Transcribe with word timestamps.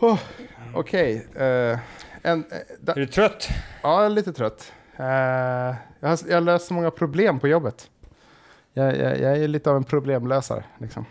Oh, 0.00 0.18
Okej. 0.74 1.26
eh, 1.36 1.78
en, 2.22 2.44
eh, 2.50 2.58
da, 2.80 2.92
Är 2.92 2.96
du 2.96 3.06
trött? 3.06 3.48
ja, 3.82 3.96
jag 3.96 4.04
är 4.06 4.10
lite 4.10 4.32
trött. 4.32 4.72
Eh, 4.96 5.04
jag, 6.00 6.08
har, 6.08 6.18
jag 6.28 6.36
har 6.36 6.40
löst 6.40 6.66
så 6.66 6.74
många 6.74 6.90
problem 6.90 7.38
på 7.40 7.48
jobbet. 7.48 7.90
Jag, 8.72 8.96
jag, 8.96 9.20
jag 9.20 9.38
är 9.38 9.48
lite 9.48 9.70
av 9.70 9.76
en 9.76 9.84
problemlösare. 9.84 10.64
Liksom. 10.78 11.04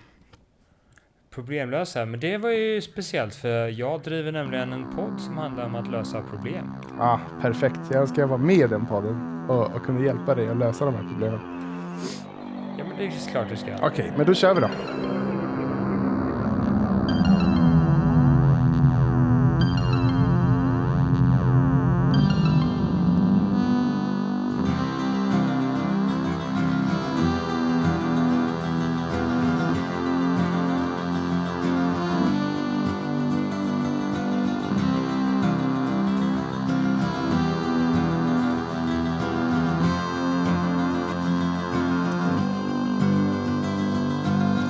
Problemlösa? 1.30 2.06
Men 2.06 2.20
det 2.20 2.38
var 2.38 2.50
ju 2.50 2.82
speciellt 2.82 3.36
för 3.36 3.68
jag 3.68 4.02
driver 4.02 4.32
nämligen 4.32 4.74
en 4.74 4.96
podd 4.96 5.22
som 5.22 5.38
handlar 5.38 5.66
om 5.66 5.76
att 5.76 5.92
lösa 5.92 6.22
problem. 6.22 6.72
Ah, 7.00 7.20
perfekt. 7.42 7.80
Jag 7.92 8.02
önskar 8.02 8.22
jag 8.22 8.28
var 8.28 8.38
med 8.38 8.56
i 8.56 8.68
den 8.68 8.86
podden 8.86 9.46
och, 9.50 9.76
och 9.76 9.86
kunde 9.86 10.06
hjälpa 10.06 10.36
dig 10.36 10.48
att 10.48 10.58
lösa 10.58 10.86
de 10.86 10.96
här 10.96 11.08
problemen. 11.12 11.40
Ja 12.78 12.84
men 12.88 12.98
det 12.98 13.06
är 13.06 13.32
klart 13.32 13.50
du 13.50 13.56
ska. 13.56 13.72
Okej, 13.82 14.14
men 14.18 14.26
då 14.26 14.34
kör 14.34 14.54
vi 14.54 14.62
då. 14.62 14.70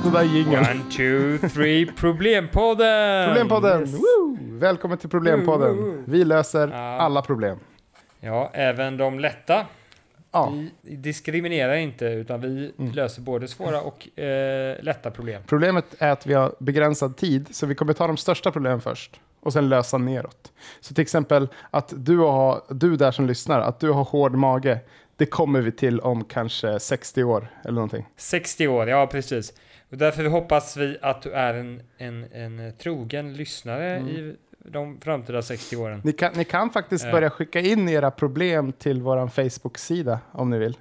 Så 0.07 0.13
där 0.13 0.23
jingeln. 0.23 0.65
One, 0.65 0.83
two, 0.91 1.47
three, 1.47 1.85
Problempodden! 1.85 3.25
Problempodden! 3.27 3.81
Yes. 3.81 3.93
Woo! 3.93 4.37
Välkommen 4.41 4.97
till 4.97 5.09
Problempodden. 5.09 5.75
Woo. 5.77 6.03
Vi 6.07 6.25
löser 6.25 6.67
Ja. 6.67 6.77
alla 6.77 7.21
problem. 7.21 7.59
Ja, 8.19 8.49
även 8.53 8.97
de 8.97 9.19
lätta. 9.19 9.65
Ja, 10.31 10.53
Vi 10.81 10.95
diskriminerar 10.95 11.75
inte 11.75 12.05
utan 12.05 12.41
vi 12.41 12.71
Mm. 12.79 12.91
löser 12.91 13.21
både 13.21 13.47
svåra 13.47 13.81
och 13.81 14.19
eh, 14.19 14.83
lätta 14.83 15.11
problem. 15.11 15.41
problemet 15.47 15.85
är 15.99 16.09
att 16.11 16.27
vi 16.27 16.33
har 16.33 16.55
begränsad 16.59 17.17
tid, 17.17 17.47
så 17.55 17.65
vi 17.65 17.75
kommer 17.75 17.93
ta 17.93 18.07
de 18.07 18.17
största 18.17 18.51
problemen 18.51 18.81
först 18.81 19.19
och 19.39 19.53
sen 19.53 19.69
lösa 19.69 19.97
neråt. 19.97 20.51
Så 20.79 20.93
till 20.93 21.01
exempel 21.01 21.47
att 21.71 21.93
du, 21.95 22.17
har, 22.17 22.61
du 22.69 22.95
där 22.95 23.11
som 23.11 23.27
lyssnar, 23.27 23.59
att 23.61 23.79
du 23.79 23.89
har 23.91 24.03
hård 24.03 24.33
mage, 24.35 24.79
det 25.15 25.25
kommer 25.25 25.61
vi 25.61 25.71
till 25.71 25.99
om 25.99 26.23
kanske 26.23 26.79
60 26.79 27.23
år 27.23 27.47
eller 27.63 27.73
någonting. 27.75 28.05
60 28.17 28.67
år, 28.67 28.89
ja 28.89 29.07
precis. 29.07 29.53
Och 29.91 29.97
därför 29.97 30.25
hoppas 30.25 30.77
vi 30.77 30.97
att 31.01 31.21
du 31.21 31.31
är 31.31 31.53
en, 31.53 31.81
en, 31.97 32.25
en 32.33 32.73
trogen 32.77 33.33
lyssnare 33.33 33.95
Mm. 33.95 34.09
i 34.09 34.35
de 34.69 35.01
framtida 35.01 35.41
60 35.41 35.75
åren. 35.75 36.01
Ni 36.03 36.11
kan, 36.13 36.33
ni 36.35 36.43
kan 36.43 36.69
faktiskt 36.69 37.05
Eh. 37.05 37.11
börja 37.11 37.29
skicka 37.29 37.59
in 37.59 37.89
era 37.89 38.11
problem 38.11 38.71
till 38.71 39.01
vår 39.01 39.27
Facebook-sida 39.27 40.19
om 40.31 40.49
ni 40.49 40.57
vill. 40.57 40.77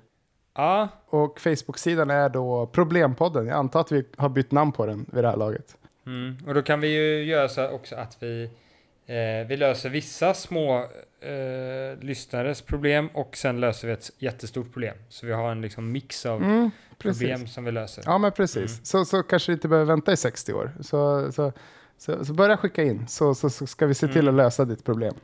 Ja, 0.57 0.89
Och 1.07 1.41
Facebook-sidan 1.41 2.11
är 2.11 2.29
då 2.29 2.67
Problempodden. 2.67 3.47
Jag 3.47 3.57
antar 3.57 3.81
att 3.81 3.93
vi 3.93 4.05
har 4.17 4.29
bytt 4.29 4.51
namn 4.53 4.73
på 4.73 4.87
den 4.87 5.07
vid 5.13 5.25
det 5.25 5.29
här 5.31 5.37
laget. 5.37 5.77
mm. 6.07 6.37
och 6.47 6.55
då 6.55 6.63
kan 6.63 6.81
vi 6.81 6.89
ju 6.89 7.25
göra 7.25 7.49
så 7.49 7.69
också 7.69 7.97
att 7.97 8.17
vi, 8.23 8.51
eh, 9.07 9.47
vi 9.49 9.57
löser 9.57 9.89
vissa 9.91 10.35
små 10.35 10.77
eh, 11.21 11.99
lyssnares 12.01 12.63
problem 12.63 13.09
och 13.15 13.37
sen 13.37 13.61
löser 13.61 13.89
vi 13.89 13.95
ett 13.95 14.11
jättestort 14.19 14.73
problem. 14.73 14.97
Så 15.09 15.27
vi 15.27 15.33
har 15.33 15.51
en 15.53 15.61
liksom 15.61 15.93
mix 15.93 16.27
av 16.27 16.43
Mm, 16.43 16.71
problem 16.99 17.47
som 17.47 17.65
vi 17.65 17.73
löser. 17.73 18.03
Ja, 18.07 18.19
men 18.19 18.33
precis. 18.33 18.57
Mm. 18.73 18.85
Så, 18.85 19.05
så 19.05 19.23
kanske 19.23 19.53
du 19.53 19.55
inte 19.55 19.69
behöver 19.69 19.87
vänta 19.93 20.13
i 20.13 20.17
60 20.17 20.53
år. 20.53 20.73
Så, 20.81 21.33
så, 21.33 21.53
så, 21.99 22.25
så 22.25 22.33
börja 22.33 22.57
skicka 22.57 22.83
in, 22.83 23.09
så, 23.09 23.35
så, 23.35 23.51
så 23.51 23.67
ska 23.67 23.87
vi 23.87 23.95
se 23.95 24.07
till 24.09 24.17
Mm. 24.29 24.35
att 24.35 24.45
lösa 24.45 24.65
ditt 24.65 24.85
problem. 24.85 25.15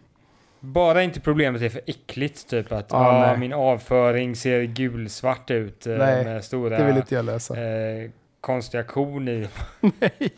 Bara 0.61 1.02
inte 1.02 1.20
problemet 1.20 1.62
är 1.62 1.69
för 1.69 1.80
äckligt, 1.86 2.48
typ 2.48 2.72
att 2.72 2.92
ah, 2.92 3.20
nej. 3.27 3.39
min 3.39 3.52
avföring 3.52 4.36
ser 4.36 4.62
gulsvart 4.62 5.51
ut 5.51 5.86
eh, 5.86 5.96
Nej, 5.96 6.24
med 6.24 6.45
stora 6.45 6.78
Det 6.78 6.84
vill 6.84 6.96
inte 6.96 7.14
jag 7.14 7.24
lösa. 7.24 7.61
eh, 7.61 8.11
konstiga 8.40 8.83
korn 8.83 9.28
i. 9.28 9.48
Nej. 9.80 10.33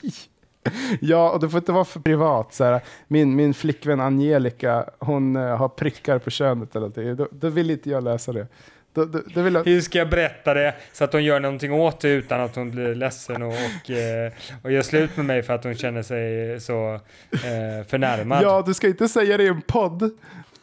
Ja, 1.00 1.30
och 1.30 1.40
det 1.40 1.48
får 1.48 1.58
inte 1.58 1.72
vara 1.72 1.84
för 1.84 2.00
privat. 2.00 2.54
Så 2.54 2.64
här, 2.64 2.80
min, 3.08 3.36
min 3.36 3.54
flickvän 3.54 4.00
Angelica, 4.00 4.84
hon 4.98 5.36
eh, 5.36 5.56
har 5.56 5.68
prickar 5.68 6.18
på 6.18 6.30
könet 6.30 6.76
eller 6.76 6.80
någonting. 6.80 7.16
Då, 7.16 7.28
då 7.30 7.48
vill 7.48 7.70
inte 7.70 7.90
jag 7.90 8.04
lösa 8.04 8.32
det. 8.32 8.46
Då, 8.94 9.04
då, 9.04 9.20
då 9.34 9.48
jag, 9.48 9.64
Hur 9.64 9.80
ska 9.80 9.98
jag 9.98 10.10
berätta 10.10 10.54
det 10.54 10.74
så 10.92 11.04
att 11.04 11.12
hon 11.12 11.24
gör 11.24 11.40
någonting 11.40 11.72
åt 11.72 12.00
det 12.00 12.08
utan 12.08 12.40
att 12.40 12.56
hon 12.56 12.70
blir 12.70 12.94
ledsen 12.94 13.42
och, 13.42 13.48
och, 13.48 13.90
eh, 13.90 14.32
och 14.62 14.72
gör 14.72 14.82
slut 14.82 15.16
med 15.16 15.26
mig 15.26 15.42
för 15.42 15.54
att 15.54 15.64
hon 15.64 15.74
känner 15.74 16.02
sig 16.02 16.60
så 16.60 16.94
eh, 17.32 17.86
förnärmad? 17.88 18.42
ja, 18.42 18.62
du 18.66 18.74
ska 18.74 18.86
inte 18.86 19.08
säga 19.08 19.36
det 19.36 19.44
i 19.44 19.48
en 19.48 19.62
podd 19.62 20.10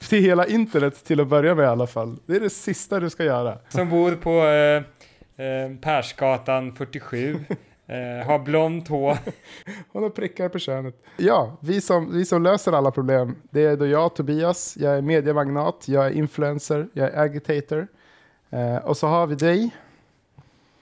till 0.09 0.23
hela 0.23 0.47
internet 0.47 1.05
till 1.05 1.19
att 1.19 1.27
börja 1.27 1.55
med 1.55 1.63
i 1.63 1.67
alla 1.67 1.87
fall. 1.87 2.17
Det 2.25 2.35
är 2.35 2.39
det 2.39 2.49
sista 2.49 2.99
du 2.99 3.09
ska 3.09 3.23
göra. 3.23 3.57
Som 3.69 3.89
bor 3.89 4.11
på 4.11 4.45
eh, 4.45 5.45
eh, 5.45 5.75
Persgatan 5.81 6.75
47, 6.75 7.39
eh, 7.91 8.27
har 8.27 8.39
blont 8.39 8.87
hår. 8.87 9.17
Hon 9.91 10.03
har 10.03 10.09
prickar 10.09 10.49
på 10.49 10.59
könet. 10.59 11.03
Ja, 11.17 11.57
vi 11.59 11.81
som, 11.81 12.13
vi 12.13 12.25
som 12.25 12.43
löser 12.43 12.71
alla 12.71 12.91
problem, 12.91 13.35
det 13.49 13.61
är 13.61 13.77
då 13.77 13.87
jag, 13.87 14.15
Tobias. 14.15 14.77
Jag 14.77 14.97
är 14.97 15.01
mediemagnat, 15.01 15.87
jag 15.87 16.05
är 16.05 16.11
influencer, 16.11 16.87
jag 16.93 17.09
är 17.09 17.19
agitator. 17.19 17.87
Eh, 18.49 18.75
och 18.75 18.97
så 18.97 19.07
har 19.07 19.27
vi 19.27 19.35
dig. 19.35 19.75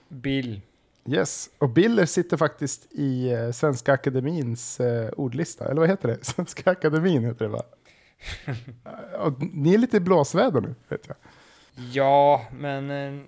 Bill. 0.08 0.60
Yes, 1.06 1.50
och 1.58 1.68
Biller 1.68 2.06
sitter 2.06 2.36
faktiskt 2.36 2.92
i 2.92 3.32
eh, 3.32 3.50
Svenska 3.50 3.92
Akademins 3.92 4.80
eh, 4.80 5.10
ordlista. 5.16 5.64
Eller 5.64 5.80
vad 5.80 5.88
heter 5.88 6.08
det? 6.08 6.18
Svenska 6.24 6.70
Akademin 6.70 7.24
heter 7.24 7.44
det 7.44 7.50
va? 7.50 7.62
Ni 9.52 9.74
är 9.74 9.78
lite 9.78 9.96
i 9.96 10.00
blåsväder 10.00 10.60
nu, 10.60 10.74
vet 10.88 11.06
jag. 11.08 11.16
Ja, 11.92 12.44
men 12.58 12.90
eh, 12.90 13.22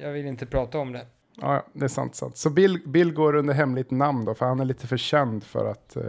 jag 0.00 0.12
vill 0.12 0.26
inte 0.26 0.46
prata 0.46 0.78
om 0.78 0.92
det. 0.92 1.06
Ja, 1.40 1.54
ja, 1.54 1.66
det 1.72 1.84
är 1.84 1.88
sant, 1.88 2.14
sant. 2.14 2.36
Så 2.36 2.50
Bill, 2.50 2.80
Bill 2.86 3.12
går 3.12 3.34
under 3.34 3.54
hemligt 3.54 3.90
namn 3.90 4.24
då, 4.24 4.34
för 4.34 4.46
han 4.46 4.60
är 4.60 4.64
lite 4.64 4.86
för 4.86 4.96
känd 4.96 5.44
för 5.44 5.70
att 5.70 5.96
eh, 5.96 6.02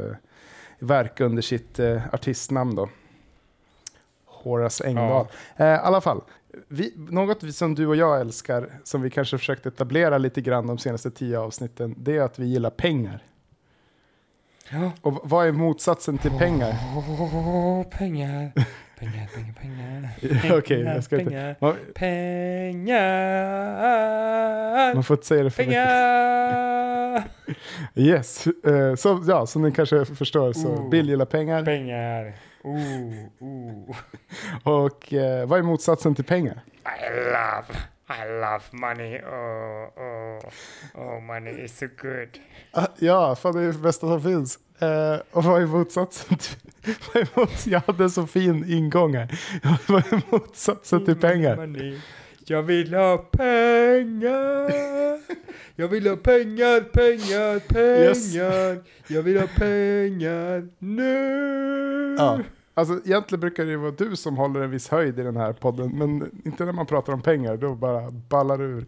verka 0.80 1.26
under 1.26 1.42
sitt 1.42 1.80
eh, 1.80 2.02
artistnamn 2.14 2.76
då. 2.76 2.90
Horace 4.26 4.88
Engdahl. 4.88 5.28
Eh, 5.56 5.68
I 5.68 5.70
alla 5.70 6.02
fall, 6.02 6.22
vi, 6.68 6.94
något 6.96 7.56
som 7.56 7.76
du 7.76 7.88
och 7.88 7.96
jag 7.96 8.22
älskar, 8.22 8.70
som 8.84 9.02
vi 9.02 9.10
kanske 9.10 9.38
försökt 9.38 9.66
etablera 9.66 10.18
lite 10.18 10.42
grann 10.42 10.68
de 10.68 10.78
senaste 10.78 11.12
tio 11.12 11.40
avsnitten, 11.40 11.96
det 11.98 12.18
är 12.18 12.22
att 12.22 12.40
vi 12.40 12.46
gillar 12.46 12.70
pengar. 12.70 13.24
Ja. 14.72 14.92
Och 15.02 15.20
vad 15.24 15.48
är 15.48 15.52
motsatsen 15.52 16.18
till 16.18 16.32
pengar? 16.32 16.76
Åh, 16.96 17.84
pengar. 17.84 18.52
Pengar, 19.00 19.28
pengar, 19.36 19.54
pengar. 19.62 20.10
Okej, 20.58 20.82
jag 20.82 21.04
ska 21.04 21.20
inte... 21.20 21.30
pengar. 21.30 21.56
Man, 21.62 21.76
Pengar. 21.94 22.98
Man 24.98 25.04
får 25.04 25.16
inte 25.16 25.26
säga 25.28 25.44
det 25.44 25.50
för. 25.52 25.64
Pengar. 25.64 27.24
Yes, 27.96 28.48
eh, 28.48 28.96
så, 28.96 29.24
ja, 29.28 29.46
som 29.46 29.62
ni 29.62 29.72
kanske 29.72 30.06
förstår 30.06 30.54
så 30.54 30.68
Oh. 30.68 30.90
Bill 30.90 31.10
gillar 31.10 31.26
pengar. 31.26 31.66
Pengar. 31.66 32.34
Oh, 32.64 33.14
oh. 33.40 33.96
Och 34.64 35.14
eh, 35.14 35.48
vad 35.48 35.60
är 35.60 35.64
motsatsen 35.64 36.16
till 36.16 36.24
pengar? 36.26 36.62
I 36.86 37.10
love, 37.16 37.80
I 38.10 38.42
love 38.42 38.64
money. 38.72 39.20
Oh, 39.20 39.88
oh, 40.04 40.40
oh, 40.94 41.22
money 41.22 41.64
is 41.64 41.78
so 41.78 41.88
good. 42.02 42.30
Ah, 42.72 42.88
Ja, 43.00 43.36
fan 43.36 43.56
det 43.56 43.62
är 43.62 43.68
det 43.68 43.80
bästa 43.80 44.08
som 44.08 44.22
finns. 44.22 44.60
Eh, 44.80 45.18
och 45.32 45.44
vad 45.44 45.62
är 45.62 45.66
motsatsen 45.66 46.38
till... 46.38 46.56
vad 47.14 47.24
är 47.24 47.40
mots 47.40 47.68
jag 47.68 47.82
hade 47.88 48.10
så 48.10 48.28
fin 48.28 48.66
ingång 48.72 49.16
här. 49.16 49.40
vad 49.88 50.14
är 50.14 50.22
motsatsen 50.32 51.06
till 51.06 51.20
pengar? 51.20 51.56
Money. 51.56 52.00
Jag 52.50 52.64
vill 52.64 52.94
ha 52.94 53.18
pengar. 53.18 54.72
Jag 55.76 55.88
vill 55.88 56.08
ha 56.08 56.16
pengar, 56.16 56.82
pengar, 56.82 57.60
pengar. 57.60 58.04
Yes. 58.04 58.34
Jag 59.08 59.22
vill 59.24 59.40
ha 59.40 59.48
pengar 59.48 60.68
nu. 60.80 62.16
Ja. 62.18 62.40
Alltså 62.74 63.00
egentligen 63.06 63.40
brukar 63.40 63.66
det 63.66 63.78
vara 63.78 63.92
du 63.92 64.16
som 64.16 64.38
håller 64.38 64.62
en 64.62 64.72
viss 64.72 64.90
höjd 64.90 65.20
i 65.20 65.24
den 65.24 65.38
här 65.38 65.54
podden, 65.54 65.90
men 65.98 66.32
inte 66.46 66.66
när 66.66 66.72
man 66.72 66.86
pratar 66.86 67.14
om 67.14 67.22
pengar, 67.22 67.58
då 67.58 67.76
bara 67.76 68.12
ballar 68.12 68.62
ur. 68.62 68.86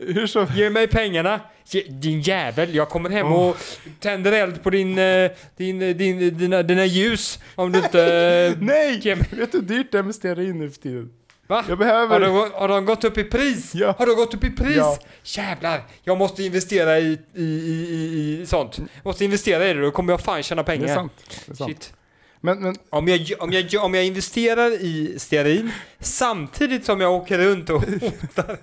Hur 0.00 0.26
så? 0.26 0.46
Ge 0.54 0.70
mig 0.70 0.88
pengarna! 0.88 1.40
Ge, 1.64 1.82
din 1.82 2.20
jävel, 2.20 2.74
jag 2.74 2.88
kommer 2.88 3.10
hem 3.10 3.26
Oh. 3.26 3.48
och 3.48 3.56
tänder 4.00 4.32
eld 4.32 4.62
på 4.62 4.70
din, 4.70 4.98
eh, 4.98 5.30
din, 5.56 5.82
eh, 5.82 5.96
din, 5.96 6.38
dina, 6.38 6.62
dina 6.62 6.84
ljus 6.84 7.38
om 7.54 7.72
du 7.72 7.78
inte... 7.78 8.02
eh, 8.02 8.58
Nej! 8.64 9.14
Vet 9.30 9.52
du 9.52 9.58
hur 9.58 9.62
dyrt 9.64 9.92
det 9.92 9.98
är 9.98 10.02
med 10.02 10.14
stearin 10.14 10.58
nu 10.58 10.70
för 10.70 10.80
tiden? 10.80 11.10
Va? 11.48 11.56
Jag 11.68 11.76
Har 11.76 11.76
behöver... 11.76 12.20
de, 12.20 12.32
gå- 12.34 12.50
har 12.54 12.68
de 12.68 12.84
gått 12.84 13.04
upp 13.04 13.18
i 13.18 13.24
pris? 13.24 13.74
Ja. 13.74 13.94
Har 13.98 14.06
de 14.06 14.14
gått 14.16 14.34
upp 14.34 14.44
i 14.44 14.50
pris? 14.50 14.76
Ja. 14.76 14.98
Jävlar! 15.24 15.82
Jag 16.04 16.18
måste 16.18 16.42
investera 16.42 16.98
i, 16.98 17.18
i, 17.34 17.42
i, 17.44 17.44
i, 17.92 18.40
i 18.42 18.46
sånt. 18.46 18.78
Jag 18.78 18.88
måste 19.04 19.24
investera 19.24 19.68
i 19.68 19.74
det, 19.74 19.80
då 19.80 19.90
kommer 19.90 20.12
jag 20.12 20.20
fan 20.20 20.42
tjäna 20.42 20.62
Det 20.62 20.66
pengar. 20.66 20.88
är 20.88 20.94
sant. 20.94 21.12
Det 21.46 21.52
är 21.52 21.56
sant. 21.56 21.70
Shit. 21.70 21.92
Men, 22.40 22.60
men 22.62 22.76
Om 22.90 23.08
jag, 23.08 23.32
om, 23.38 23.52
jag, 23.52 23.84
om 23.84 23.94
jag 23.94 24.04
investerar 24.04 24.70
i 24.72 25.14
stearin 25.18 25.70
samtidigt 26.00 26.84
som 26.84 27.00
jag 27.00 27.12
åker 27.12 27.38
runt 27.38 27.70
och 27.70 27.82
hotar, 27.82 28.58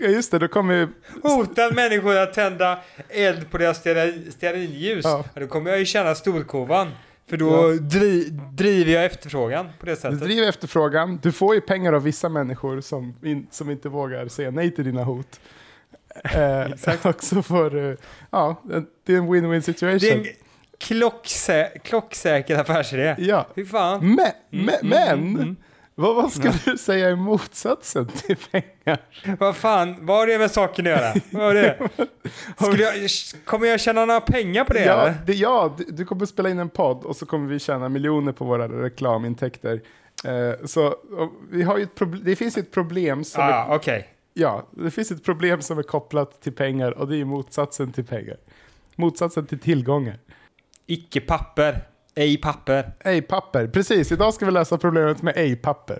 just 0.08 0.30
det, 0.30 0.38
då 0.38 0.48
kommer 0.48 0.74
ju... 0.74 0.88
hotar 1.22 1.72
människor 1.72 2.16
att 2.16 2.34
tända 2.34 2.78
eld 3.08 3.50
på 3.50 3.58
deras 3.58 3.84
steari- 3.84 4.30
stearinljus, 4.30 5.04
ja. 5.04 5.24
då 5.34 5.46
kommer 5.46 5.70
jag 5.70 5.78
ju 5.78 5.84
tjäna 5.86 6.14
storkovan. 6.14 6.90
För 7.32 7.36
då 7.36 7.72
dri, 7.72 8.28
driver 8.52 8.92
jag 8.92 9.04
efterfrågan 9.04 9.68
på 9.80 9.86
det 9.86 9.92
Du 9.92 9.96
sättet. 9.96 10.20
driver 10.20 10.48
efterfrågan, 10.48 11.18
du 11.22 11.32
får 11.32 11.54
ju 11.54 11.60
pengar 11.60 11.92
av 11.92 12.02
vissa 12.02 12.28
människor 12.28 12.80
som, 12.80 13.14
in, 13.22 13.46
som 13.50 13.70
inte 13.70 13.88
vågar 13.88 14.28
säga 14.28 14.50
nej 14.50 14.74
till 14.74 14.84
dina 14.84 15.04
hot. 15.04 15.40
Eh, 16.34 16.60
Exakt. 16.60 17.06
och 17.06 17.22
så 17.24 17.42
får 17.42 17.70
du, 17.70 17.96
ja, 18.30 18.62
det 19.04 19.12
är 19.12 19.16
en 19.18 19.28
win-win 19.34 19.60
situation. 19.60 19.98
Det 19.98 20.10
är 20.10 20.16
en 20.18 20.26
klocksä, 20.78 21.72
klocksäker 21.84 22.58
affärsidé. 22.58 23.14
Ja, 23.18 23.46
Fy 23.54 23.64
fan. 23.64 24.00
men, 24.14 24.18
Mm, 24.52 24.64
men, 24.66 24.74
mm, 24.74 24.88
men 24.88 25.18
mm, 25.18 25.36
mm. 25.42 25.56
Vad, 25.94 26.14
vad 26.16 26.32
ska 26.32 26.52
du 26.64 26.78
säga 26.78 27.10
i 27.10 27.16
motsatsen 27.16 28.06
till 28.06 28.36
pengar? 28.36 28.98
Vad 29.38 29.56
fan, 29.56 30.06
vad 30.06 30.16
har 30.16 30.26
det 30.26 30.38
med 30.38 30.50
saken 30.50 30.86
att 30.86 30.90
göra? 30.92 31.14
Vad 31.30 31.42
har 31.42 31.54
det? 31.54 31.78
Skulle 32.66 32.82
jag, 32.82 33.10
kommer 33.44 33.66
jag 33.66 33.80
tjäna 33.80 34.04
några 34.04 34.20
pengar 34.20 34.64
på 34.64 34.72
det 34.72 34.84
Ja, 34.84 35.00
eller? 35.02 35.14
det, 35.26 35.32
ja 35.34 35.74
du, 35.78 35.84
du 35.84 36.04
kommer 36.04 36.26
spela 36.26 36.50
in 36.50 36.58
en 36.58 36.68
podd 36.68 37.04
och 37.04 37.16
så 37.16 37.26
kommer 37.26 37.48
vi 37.48 37.58
tjäna 37.58 37.88
miljoner 37.88 38.32
på 38.32 38.44
våra 38.44 38.68
reklamintäkter. 38.82 39.80
Eh, 40.24 40.66
så 40.66 40.96
vi 41.50 41.62
har 41.62 41.76
ju 41.78 41.82
ett 41.82 41.94
proble- 41.98 42.22
det 42.24 42.36
finns 42.36 42.58
ju 42.58 42.60
ett 42.60 42.72
problem 42.72 43.24
som 43.24 43.42
är, 43.42 43.50
Ah, 43.52 43.74
okej. 43.74 44.08
ja, 44.34 44.68
det 44.70 44.90
finns 44.90 45.10
ett 45.10 45.24
problem 45.24 45.62
som 45.62 45.78
är 45.78 45.82
kopplat 45.82 46.40
till 46.42 46.52
pengar 46.52 46.90
och 46.98 47.08
det 47.08 47.16
är 47.16 47.24
motsatsen 47.24 47.92
till 47.92 48.04
pengar. 48.04 48.36
Motsatsen 48.96 49.46
till 49.46 49.58
tillgångar. 49.58 50.18
Icke 50.86 51.20
papper. 51.20 51.80
Ej 52.14 52.36
papper. 52.40 52.92
Ej 53.04 53.22
papper, 53.22 53.66
precis. 53.66 54.12
Idag 54.12 54.34
ska 54.34 54.46
vi 54.46 54.52
lösa 54.52 54.78
problemet 54.78 55.22
med 55.22 55.36
ej 55.36 55.56
papper. 55.56 55.98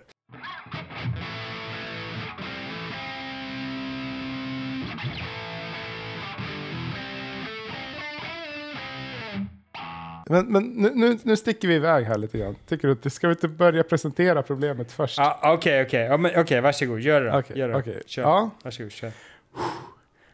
Men, 10.28 10.46
men 10.52 10.62
nu, 10.64 10.90
nu, 10.94 11.18
nu 11.22 11.36
sticker 11.36 11.68
vi 11.68 11.74
iväg 11.74 12.04
här 12.04 12.18
lite 12.18 12.38
grann. 12.38 12.56
Tycker 12.68 12.96
du? 13.02 13.10
Ska 13.10 13.28
vi 13.28 13.32
inte 13.32 13.48
börja 13.48 13.82
presentera 13.82 14.42
problemet 14.42 14.92
först? 14.92 15.18
Ah, 15.18 15.52
Okej, 15.54 15.82
okej. 15.82 16.00
Ja, 16.06 16.16
men 16.16 16.30
Okej, 16.40 16.60
varsågod. 16.60 17.00
Gör 17.00 17.20
det 17.20 17.30
då. 17.30 17.38
Okej, 17.38 17.58
Gör 17.58 17.68
det. 17.68 17.76
okej. 17.76 18.02
Kör. 18.06 18.22
Ja. 18.22 18.50
Varsågod, 18.64 18.92
kör. 18.92 19.12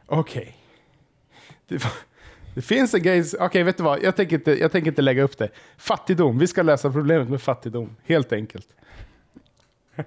Okej. 0.06 0.56
Det, 1.68 1.84
var- 1.84 1.92
det 2.58 2.62
finns 2.62 2.94
en 2.94 3.02
grej... 3.02 3.24
Okej, 3.40 3.62
vet 3.62 3.76
du 3.76 3.82
vad? 3.82 4.02
Jag 4.02 4.16
tänker, 4.16 4.36
inte, 4.36 4.58
jag 4.60 4.72
tänker 4.72 4.90
inte 4.90 5.02
lägga 5.02 5.22
upp 5.22 5.38
det. 5.38 5.48
Fattigdom. 5.76 6.38
Vi 6.38 6.46
ska 6.46 6.62
lösa 6.62 6.90
problemet 6.90 7.28
med 7.28 7.42
fattigdom. 7.42 7.96
Helt 8.06 8.32
enkelt. 8.32 8.66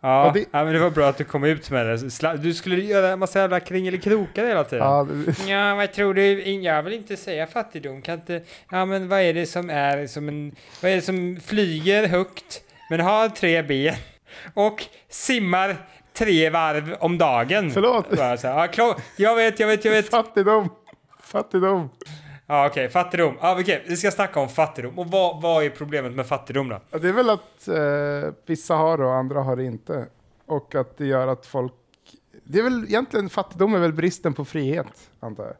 Ja, 0.00 0.30
det- 0.34 0.44
ja, 0.50 0.64
men 0.64 0.72
det 0.72 0.78
var 0.78 0.90
bra 0.90 1.08
att 1.08 1.18
du 1.18 1.24
kom 1.24 1.44
ut 1.44 1.70
med 1.70 1.86
det. 1.86 2.36
Du 2.36 2.54
skulle 2.54 2.76
göra 2.84 3.08
en 3.08 3.18
massa 3.18 3.38
jävla 3.38 3.60
kringelikrokar 3.60 4.46
hela 4.46 4.64
tiden. 4.64 4.84
Ja, 4.86 5.08
det- 5.10 5.48
Ja, 5.50 5.74
vad 5.74 5.92
tror 5.92 6.14
du? 6.14 6.42
Jag 6.62 6.82
vill 6.82 6.92
inte 6.92 7.16
säga 7.16 7.46
fattigdom. 7.46 8.02
Kan 8.02 8.14
inte... 8.14 8.42
Ja, 8.70 8.84
men 8.84 9.08
vad 9.08 9.20
är 9.20 9.34
det 9.34 9.46
som 9.46 9.70
är 9.70 10.06
som 10.06 10.28
en... 10.28 10.54
Vad 10.82 10.90
är 10.90 10.96
det 10.96 11.02
som 11.02 11.40
flyger 11.44 12.08
högt, 12.08 12.62
men 12.90 13.00
har 13.00 13.28
tre 13.28 13.62
ben 13.62 13.94
och 14.54 14.84
simmar 15.08 15.76
tre 16.12 16.50
varv 16.50 16.96
om 17.00 17.18
dagen? 17.18 17.70
Förlåt. 17.70 18.06
Ja. 18.16 18.96
Jag 19.16 19.36
vet, 19.36 19.60
jag 19.60 19.66
vet, 19.66 19.84
jag 19.84 19.92
vet. 19.92 20.08
fattigdom. 20.10 20.68
Fattigdom. 21.26 21.90
Ja, 22.46 22.66
okej. 22.66 22.88
Fattigdom. 22.88 23.34
Ja, 23.40 23.60
okej. 23.60 23.84
Vi 23.88 23.96
ska 23.96 24.10
snacka 24.10 24.40
om 24.40 24.48
fattigdom. 24.48 24.98
Och 24.98 25.06
vad, 25.06 25.42
vad 25.42 25.64
är 25.64 25.70
problemet 25.70 26.12
med 26.12 26.26
fattigdom 26.26 26.68
då? 26.68 26.80
Ja, 26.90 26.98
det 26.98 27.08
är 27.08 27.12
väl 27.12 27.30
att 27.30 27.68
eh, 27.68 28.34
vissa 28.46 28.74
har 28.74 28.98
det 28.98 29.04
och 29.04 29.14
andra 29.14 29.40
har 29.40 29.56
det 29.56 29.64
inte. 29.64 30.06
Och 30.46 30.74
att 30.74 30.98
det 30.98 31.06
gör 31.06 31.28
att 31.28 31.46
folk... 31.46 31.72
Det 32.44 32.58
är 32.58 32.62
väl 32.62 32.84
egentligen 32.84 33.28
fattigdom 33.28 33.74
är 33.74 33.78
väl 33.78 33.92
bristen 33.92 34.34
på 34.34 34.44
frihet, 34.44 35.10
antar 35.20 35.44
jag. 35.44 35.54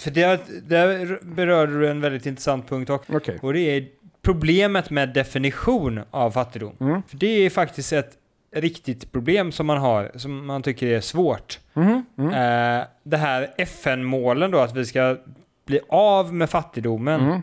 För 0.00 0.10
det, 0.10 0.40
där 0.68 1.18
berör 1.22 1.66
du 1.66 1.88
en 1.88 2.00
väldigt 2.00 2.26
intressant 2.26 2.68
punkt 2.68 2.90
också. 2.90 3.16
Okej. 3.16 3.38
Och 3.42 3.52
det 3.52 3.60
är 3.60 3.88
problemet 4.22 4.90
med 4.90 5.08
definition 5.14 6.00
av 6.10 6.30
fattigdom. 6.30 6.76
Mm. 6.80 7.02
För 7.08 7.16
det 7.16 7.26
är 7.26 7.50
faktiskt 7.50 7.92
ett 7.92 8.12
riktigt 8.52 9.12
problem 9.12 9.52
som 9.52 9.66
man 9.66 9.78
har, 9.78 10.10
som 10.14 10.46
man 10.46 10.62
tycker 10.62 10.86
är 10.86 11.00
svårt. 11.00 11.60
Mhm, 11.74 12.04
mm. 12.18 12.32
Eh, 12.32 12.86
det 13.02 13.16
här 13.16 13.54
FN-målen 13.56 14.50
då, 14.50 14.58
att 14.58 14.76
vi 14.76 14.84
ska 14.84 15.16
bli 15.66 15.80
av 15.88 16.34
med 16.34 16.50
fattigdomen. 16.50 17.20
Mm. 17.20 17.42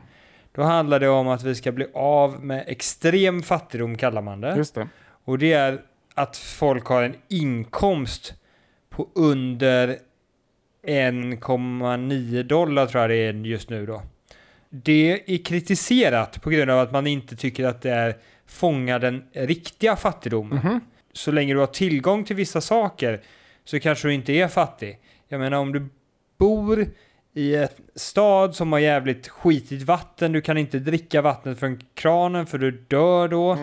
Då 0.52 0.64
handlar 0.64 1.00
det 1.00 1.10
om 1.10 1.28
att 1.28 1.44
vi 1.44 1.56
ska 1.56 1.72
bli 1.72 1.86
av 1.94 2.46
med 2.46 2.64
extrem 2.68 3.44
fattigdom, 3.44 3.98
kallar 3.98 4.22
man 4.22 4.42
det. 4.42 4.56
Just 4.58 4.76
det. 4.76 4.88
Och 5.26 5.38
det 5.38 5.54
är 5.54 5.82
att 6.14 6.38
folk 6.38 6.86
har 6.86 7.04
en 7.04 7.16
inkomst 7.28 8.34
på 8.90 9.10
under 9.16 9.98
1,9 10.88 12.44
dollar 12.44 12.86
tror 12.86 13.02
jag 13.02 13.10
det 13.10 13.16
är 13.16 13.34
just 13.34 13.70
nu 13.70 13.86
då. 13.86 14.02
Det 14.70 15.34
är 15.34 15.44
kritiserat 15.44 16.42
på 16.42 16.50
grund 16.50 16.72
av 16.72 16.80
att 16.80 16.92
man 16.92 17.08
inte 17.08 17.36
tycker 17.36 17.66
att 17.66 17.82
det 17.82 17.92
är 17.92 18.16
fångar 18.46 19.00
den 19.00 19.24
riktiga 19.34 19.96
fattigdomen. 19.96 20.60
Mhm. 20.64 20.80
Så 21.14 21.32
länge 21.32 21.54
du 21.54 21.60
har 21.60 21.68
tillgång 21.68 22.24
till 22.26 22.36
vissa 22.36 22.62
saker 22.62 23.22
så 23.64 23.80
kanske 23.80 24.08
du 24.08 24.14
inte 24.14 24.34
är 24.34 24.48
fattig. 24.48 25.00
Jag 25.28 25.40
menar 25.40 25.58
om 25.58 25.74
du 25.74 25.88
bor 26.38 26.86
i 27.34 27.56
en 27.56 27.68
stad 27.96 28.56
som 28.56 28.72
har 28.72 28.80
jävligt 28.80 29.28
skitigt 29.28 29.84
vatten, 29.84 30.32
du 30.32 30.42
kan 30.42 30.58
inte 30.58 30.80
dricka 30.80 31.22
vattnet 31.22 31.60
från 31.60 31.80
kranen 31.94 32.46
för 32.46 32.58
du 32.58 32.72
dör 32.72 33.28
då. 33.28 33.58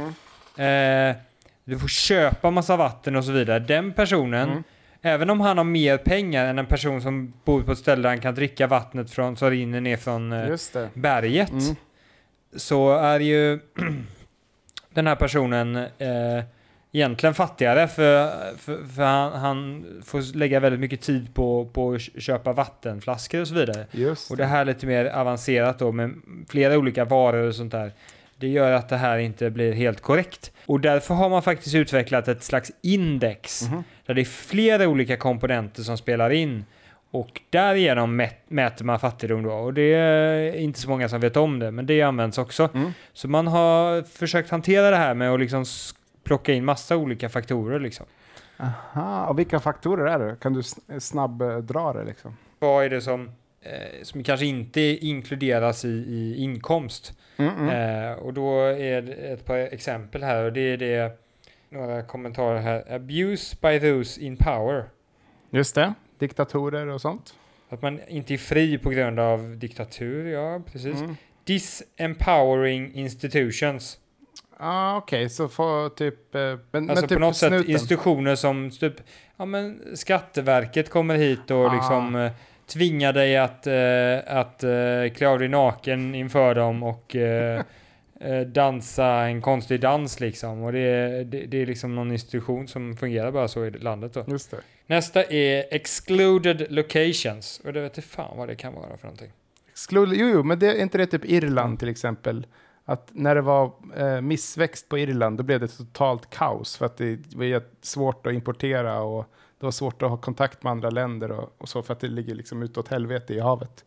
Mm. 0.56 1.11
Eh, 1.11 1.17
du 1.64 1.79
får 1.79 1.88
köpa 1.88 2.50
massa 2.50 2.76
vatten 2.76 3.17
och 3.17 3.25
så 3.25 3.32
vidare. 3.32 3.58
Den 3.58 3.93
personnen, 3.93 4.49
Mm. 4.50 4.62
även 5.03 5.31
om 5.31 5.41
han 5.41 5.56
har 5.58 5.64
mer 5.64 5.96
pengar 5.99 6.46
än 6.46 6.58
en 6.58 6.67
person 6.67 7.03
som 7.03 7.32
bor 7.44 7.62
på 7.62 7.73
ett 7.73 7.79
ställe 7.79 8.03
där 8.03 8.08
han 8.08 8.20
kan 8.20 8.35
dricka 8.35 8.67
vattnet 8.67 9.11
från, 9.11 9.37
som 9.37 9.50
rinner 9.50 9.81
ner 9.81 9.96
från 9.96 10.32
eh, 10.32 10.56
berget, 10.94 11.50
Mm. 11.50 11.76
så 12.56 12.93
är 12.99 13.20
ju 13.20 13.58
den 14.94 15.06
här 15.06 15.17
personen 15.17 15.76
eh, 15.76 16.44
egentligen 16.93 17.35
fattigare 17.35 17.89
för, 17.89 18.31
för, 18.59 18.87
för 18.95 19.03
han, 19.03 19.33
han 19.33 19.85
får 20.05 20.37
lägga 20.37 20.61
väldigt 20.61 20.81
mycket 20.81 21.01
tid 21.01 21.35
på, 21.35 21.65
på 21.73 21.93
att 21.93 22.23
köpa 22.23 22.53
vattenflaskor 22.53 23.41
och 23.41 23.49
så 23.49 23.55
vidare. 23.55 23.87
Just 23.91 24.31
Och 24.31 24.37
det 24.37 24.45
här 24.45 24.61
är 24.61 24.65
lite 24.65 24.87
mer 24.87 25.05
avancerat 25.07 25.79
då 25.79 25.93
med 25.93 26.15
flera 26.49 26.79
olika 26.79 27.05
varor 27.05 27.49
och 27.49 27.55
sånt 27.55 27.73
där. 27.73 27.93
Det 28.37 28.49
gör 28.49 28.73
att 28.73 28.89
det 28.89 28.97
här 28.97 29.19
inte 29.19 29.51
blir 29.51 29.73
helt 29.73 30.01
korrekt. 30.01 30.53
Och 30.67 30.81
därför 30.81 31.15
har 31.15 31.29
man 31.31 31.43
faktiskt 31.43 31.75
utvecklat 31.75 32.29
ett 32.29 32.43
slags 32.43 32.73
index 32.83 33.63
Mhm. 33.71 33.85
där 34.07 34.15
det 34.15 34.21
är 34.21 34.25
flera 34.25 34.89
olika 34.89 35.17
komponenter 35.17 35.83
som 35.83 35.99
spelar 35.99 36.31
in. 36.31 36.65
Och 37.13 37.41
därigenom 37.51 38.21
mät- 38.21 38.35
mäter 38.49 38.85
man 38.85 39.01
fattigdom 39.01 39.43
då. 39.43 39.53
Och 39.53 39.75
det 39.75 39.95
är 39.95 40.57
inte 40.57 40.81
så 40.81 40.89
många 40.89 41.09
som 41.09 41.20
vet 41.20 41.37
om 41.37 41.59
det, 41.59 41.70
men 41.70 41.87
det 41.87 42.03
används 42.03 42.39
också. 42.39 42.69
Mm. 42.75 42.93
Så 43.13 43.29
man 43.29 43.47
har 43.47 44.03
försökt 44.03 44.51
hantera 44.51 44.91
det 44.91 44.97
här 44.97 45.15
med 45.15 45.31
att 45.32 45.41
liksom 45.41 45.65
plocka 46.24 46.53
in 46.53 46.65
massa 46.65 46.96
olika 46.96 47.29
faktorer 47.29 47.81
liksom. 47.81 48.06
Aha, 48.56 49.27
och 49.27 49.39
vilka 49.39 49.60
faktorer 49.60 50.06
är 50.06 50.19
det? 50.19 50.36
Kan 50.41 50.53
du 50.53 50.60
sn- 50.60 50.98
snabbdra 51.00 51.93
det 51.93 52.05
liksom? 52.05 52.36
Vad 52.58 52.84
är 52.84 52.91
det 52.91 53.00
som, 53.00 53.31
eh, 53.60 54.03
som 54.03 54.22
kanske 54.22 54.46
inte 54.46 54.81
inkluderas 54.81 55.84
i, 55.84 55.89
i 55.89 56.36
inkomst? 56.36 57.12
Mm, 57.36 57.55
mm. 57.55 57.69
Eh, 58.10 58.19
och 58.19 58.34
då 58.34 58.60
är 58.60 59.03
det 59.03 59.12
ett 59.12 59.44
par 59.44 59.56
exempel 59.56 60.22
här 60.22 60.44
och 60.44 60.53
det 60.53 60.60
är 60.60 60.77
det 60.77 61.19
några 61.69 62.03
kommentarer 62.03 62.60
här. 62.60 62.93
Abuse 62.94 63.56
by 63.62 63.81
those 63.81 64.20
in 64.20 64.36
power. 64.36 64.84
Just 65.50 65.74
det. 65.74 65.94
Diktatorer 66.19 66.86
och 66.86 67.00
sånt. 67.00 67.34
Att 67.69 67.82
man 67.82 68.00
inte 68.08 68.34
är 68.34 68.39
fri 68.39 68.79
på 68.79 68.91
grund 68.91 69.20
av 69.20 69.56
diktatur, 69.58 70.27
ja 70.27 70.62
precis. 70.72 71.00
Mm. 71.00 71.17
Disempowering 71.44 72.94
institutions. 72.94 73.98
Ah, 74.62 74.96
Okej, 74.96 75.29
så 75.29 75.48
får 75.48 75.88
typ... 75.88 76.34
eh, 76.34 76.40
Men, 76.40 76.90
Alltså 76.90 77.02
men 77.02 77.08
typ 77.08 77.19
på 77.19 77.24
något 77.24 77.36
sätt 77.36 77.48
snuten. 77.48 77.70
institutioner 77.70 78.34
som 78.34 78.70
typ, 78.70 78.94
ja 79.36 79.44
men 79.44 79.82
Skatteverket 79.94 80.90
kommer 80.90 81.17
hit 81.17 81.50
och 81.50 81.64
Ah. 81.67 81.74
liksom 81.74 82.17
eh, 82.17 82.32
tvingar 82.67 83.12
dig 83.12 83.36
att, 83.36 83.67
eh, 83.67 84.36
att 84.38 84.64
eh, 84.64 85.14
klä 85.17 85.29
av 85.29 85.38
dig 85.38 85.48
naken 85.48 86.14
inför 86.14 86.55
dem 86.55 86.82
och 86.82 87.17
eh, 87.17 87.62
eh, 88.20 88.40
dansa 88.40 89.06
en 89.06 89.43
konstig 89.43 89.81
dans 89.81 90.20
liksom. 90.20 90.62
Och 90.62 90.72
det 90.72 90.79
är, 90.79 91.24
det, 91.24 91.46
det 91.46 91.62
är 91.62 91.67
liksom 91.67 91.94
någon 91.94 92.12
institution 92.12 92.69
som 92.69 92.96
fungerar 92.96 93.31
bara 93.31 93.48
så 93.48 93.64
i 93.64 93.70
landet 93.70 94.14
då. 94.14 94.24
Just 94.29 94.50
det. 94.50 94.56
Nästa 94.86 95.24
är 95.24 95.64
excluded 95.74 96.67
locations. 96.70 97.60
Och 97.64 97.72
det 97.72 97.81
vet 97.81 97.96
inte 97.98 98.08
fan 98.08 98.36
vad 98.36 98.48
det 98.48 98.55
kan 98.55 98.74
vara 98.74 98.96
för 98.96 99.05
någonting. 99.05 99.32
Exclude, 99.70 100.17
jo, 100.17 100.29
jo, 100.29 100.43
men 100.43 100.58
det, 100.58 100.67
är 100.67 100.82
inte 100.82 100.98
det 100.98 101.06
typ 101.06 101.24
Irland 101.24 101.79
till 101.79 101.88
exempel? 101.88 102.46
Att 102.84 103.08
när 103.13 103.34
det 103.34 103.41
var 103.41 103.72
eh, 103.96 104.20
missväxt 104.20 104.89
på 104.89 104.99
Irland, 104.99 105.37
då 105.39 105.43
blev 105.44 105.60
det 105.60 105.69
totalt 105.69 106.31
kaos. 106.31 106.77
För 106.77 106.87
att 106.87 106.96
det 106.96 107.19
var 107.37 107.63
svårt 107.82 108.27
att 108.27 108.32
importera 108.32 109.01
och 109.01 109.25
det 109.60 109.67
var 109.67 109.70
svårt 109.70 110.03
att 110.03 110.10
ha 110.10 110.17
kontakt 110.17 110.63
med 110.63 110.70
andra 110.70 110.91
länder 110.91 111.31
och, 111.31 111.55
och 111.58 111.69
så 111.69 111.82
för 111.82 111.93
att 111.93 112.01
det 112.01 112.08
ligger 112.08 112.34
liksom 112.34 112.63
utåt 112.63 112.89
helvete 112.89 113.34
i 113.34 113.41
havet. 113.41 113.84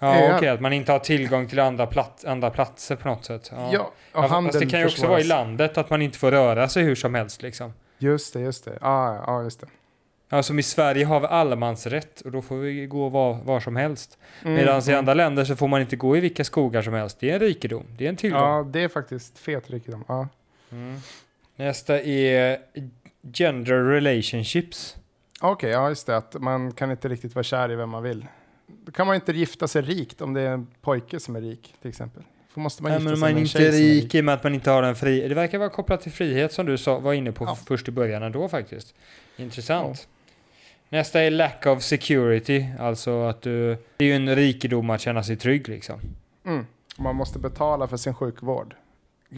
Ja, 0.00 0.20
Ja. 0.20 0.36
okej, 0.36 0.48
att 0.48 0.60
man 0.60 0.72
inte 0.72 0.92
har 0.92 0.98
tillgång 0.98 1.48
till 1.48 1.60
andra, 1.60 1.86
plat- 1.86 2.24
andra 2.26 2.50
platser 2.50 2.96
på 2.96 3.08
något 3.08 3.24
sätt. 3.24 3.48
Ja. 3.54 3.68
Ja, 3.72 3.80
och 4.12 4.24
Ja, 4.24 4.26
handeln 4.26 4.60
det 4.64 4.70
kan 4.70 4.80
ju 4.80 4.86
också 4.86 5.06
vara 5.06 5.18
i 5.18 5.22
försvåras. 5.22 5.38
landet 5.46 5.78
att 5.78 5.90
man 5.90 6.02
inte 6.02 6.18
får 6.18 6.30
röra 6.30 6.68
sig 6.68 6.82
hur 6.82 6.94
som 6.94 7.14
helst 7.14 7.42
liksom. 7.42 7.72
Just 7.98 8.32
det, 8.34 8.40
just 8.40 8.64
det. 8.64 8.78
Ja, 8.80 9.24
ja, 9.26 9.42
just 9.42 9.60
det. 9.60 9.66
Ja, 10.28 10.42
som 10.42 10.58
i 10.58 10.62
Sverige 10.62 11.04
har 11.04 11.20
vi 11.20 11.26
allemansrätt 11.26 12.20
och 12.20 12.32
då 12.32 12.42
får 12.42 12.56
vi 12.56 12.86
gå 12.86 13.08
var, 13.08 13.34
var 13.34 13.60
som 13.60 13.76
helst. 13.76 14.18
Mm, 14.42 14.54
Medan 14.54 14.80
i 14.80 14.84
mm. 14.88 14.98
andra 14.98 15.14
länder 15.14 15.44
så 15.44 15.56
får 15.56 15.68
man 15.68 15.80
inte 15.80 15.96
gå 15.96 16.16
i 16.16 16.20
vilka 16.20 16.44
skogar 16.44 16.82
som 16.82 16.94
helst. 16.94 17.20
Det 17.20 17.30
är 17.30 17.34
en 17.34 17.40
rikedom, 17.40 17.84
det 17.98 18.04
är 18.04 18.08
en 18.08 18.16
tillgång. 18.16 18.40
Ja, 18.40 18.66
det 18.70 18.80
är 18.80 18.88
faktiskt 18.88 19.38
fet 19.38 19.70
rikedom. 19.70 20.04
Ja. 20.08 20.28
Mm. 20.72 21.00
Nästa 21.56 22.00
är 22.00 22.58
gender 23.32 23.82
relationships. 23.82 24.96
Okej, 25.40 25.70
ja 25.70 25.88
just 25.88 26.06
det. 26.06 26.16
Att 26.16 26.36
man 26.40 26.72
kan 26.72 26.90
inte 26.90 27.08
riktigt 27.08 27.34
vara 27.34 27.42
kär 27.42 27.72
i 27.72 27.76
vem 27.76 27.90
man 27.90 28.02
vill. 28.02 28.26
Då 28.66 28.92
kan 28.92 29.06
man 29.06 29.14
inte 29.14 29.32
gifta 29.32 29.68
sig 29.68 29.82
rikt 29.82 30.20
om 30.20 30.34
det 30.34 30.40
är 30.40 30.50
en 30.50 30.66
pojke 30.80 31.20
som 31.20 31.36
är 31.36 31.40
rik 31.40 31.74
till 31.80 31.88
exempel. 31.88 32.22
Då 32.54 32.60
måste 32.60 32.82
man 32.82 32.92
Nej, 32.92 32.98
gifta 32.98 33.10
men 33.10 33.16
sig 33.16 33.20
man 33.20 33.30
är 33.30 33.34
med 33.34 33.40
en 33.40 33.46
inte 33.46 33.58
tjej 33.58 33.72
som 33.72 33.80
är 33.80 33.84
rik 33.84 34.14
i 34.14 34.20
och 34.20 34.24
med 34.24 34.34
att 34.34 34.44
man 34.44 34.54
inte 34.54 34.70
har 34.70 34.82
en 34.82 34.96
fri... 34.96 35.28
Det 35.28 35.34
verkar 35.34 35.58
vara 35.58 35.68
kopplat 35.68 36.00
till 36.00 36.12
frihet 36.12 36.52
som 36.52 36.66
du 36.66 36.78
sa, 36.78 36.98
var 36.98 37.12
inne 37.12 37.32
på 37.32 37.44
Ja. 37.44 37.58
först 37.66 37.88
i 37.88 37.90
början 37.90 38.22
ändå 38.22 38.48
faktiskt. 38.48 38.94
Intressant. 39.36 40.08
Nästa 40.88 41.22
är 41.22 41.30
lack 41.30 41.66
of 41.66 41.82
security, 41.82 42.64
alltså 42.78 43.22
att 43.22 43.42
du... 43.42 43.76
Det 43.96 44.04
är 44.04 44.08
ju 44.08 44.14
en 44.14 44.36
rikedom 44.36 44.90
att 44.90 45.00
känna 45.00 45.22
sig 45.22 45.36
trygg 45.36 45.68
liksom. 45.68 46.00
Mm. 46.46 46.66
Man 46.98 47.16
måste 47.16 47.38
betala 47.38 47.88
för 47.88 47.96
sin 47.96 48.14
sjukvård. 48.14 48.74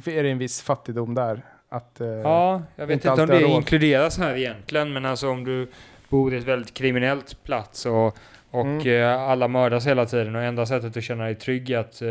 Är 0.06 0.22
det 0.22 0.30
en 0.30 0.38
viss 0.38 0.62
fattigdom 0.62 1.14
där? 1.14 1.42
Att, 1.68 2.00
eh, 2.00 2.06
Ja, 2.08 2.62
jag 2.76 2.86
vet 2.86 2.94
inte 2.94 3.08
inte, 3.08 3.22
om 3.22 3.28
det 3.28 3.40
råd. 3.40 3.50
inkluderas 3.50 4.18
här 4.18 4.36
egentligen, 4.36 4.92
men 4.92 5.04
alltså 5.04 5.30
om 5.30 5.44
du 5.44 5.68
bor 6.08 6.34
i 6.34 6.36
ett 6.36 6.44
väldigt 6.44 6.74
kriminellt 6.74 7.42
plats 7.44 7.86
och, 7.86 8.16
och 8.50 8.66
Mm. 8.66 9.02
eh, 9.02 9.20
alla 9.22 9.48
mördas 9.48 9.86
hela 9.86 10.06
tiden 10.06 10.36
och 10.36 10.42
enda 10.42 10.66
sättet 10.66 10.96
att 10.96 11.04
känna 11.04 11.24
dig 11.24 11.34
trygg 11.34 11.70
är 11.70 11.78
att, 11.78 12.02
eh, 12.02 12.08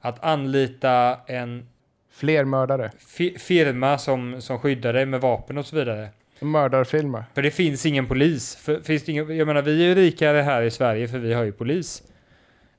att 0.00 0.24
anlita 0.24 1.16
en 1.26 1.68
Fler 2.12 2.44
mördare. 2.44 2.90
fi- 2.98 3.38
firma 3.38 3.98
som, 3.98 4.40
som 4.40 4.58
skyddar 4.58 4.92
dig 4.92 5.06
med 5.06 5.20
vapen 5.20 5.58
och 5.58 5.66
så 5.66 5.76
vidare. 5.76 6.08
Mördarfilmer. 6.40 7.24
För 7.34 7.42
det 7.42 7.50
finns 7.50 7.86
ingen 7.86 8.06
polis. 8.06 8.56
För, 8.56 8.80
finns 8.80 9.08
ingen, 9.08 9.36
jag 9.36 9.46
menar, 9.46 9.62
vi 9.62 9.84
är 9.84 9.88
ju 9.88 9.94
rikare 9.94 10.38
här 10.38 10.62
i 10.62 10.70
Sverige 10.70 11.08
för 11.08 11.18
vi 11.18 11.32
har 11.32 11.44
ju 11.44 11.52
polis. 11.52 12.02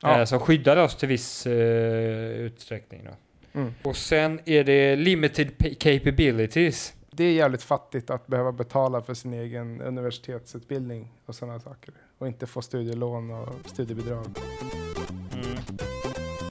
Ja. 0.02 0.20
Eh, 0.20 0.26
som 0.26 0.40
skyddar 0.40 0.78
oss 0.78 0.98
till 0.98 1.08
viss 1.10 1.48
eh, 1.48 1.54
utsträckning. 2.32 3.08
Mm. 3.54 3.74
Och 3.84 3.96
sen 3.96 4.40
är 4.46 4.64
det 4.64 4.96
limited 4.96 5.58
pa- 5.58 5.76
capabilities. 5.80 6.94
Det 7.12 7.24
är 7.24 7.32
jävligt 7.32 7.64
fattigt 7.64 8.10
att 8.10 8.28
behöva 8.28 8.52
betala 8.52 9.02
för 9.02 9.14
sin 9.14 9.34
egen 9.34 9.82
universitetsutbildning 9.82 11.12
och 11.26 11.36
sådana 11.36 11.60
saker. 11.60 11.94
Och 12.18 12.28
inte 12.28 12.48
få 12.48 12.62
studielån 12.62 13.32
och 13.32 13.50
studiebidrag. 13.66 14.26
Mm. 15.34 15.58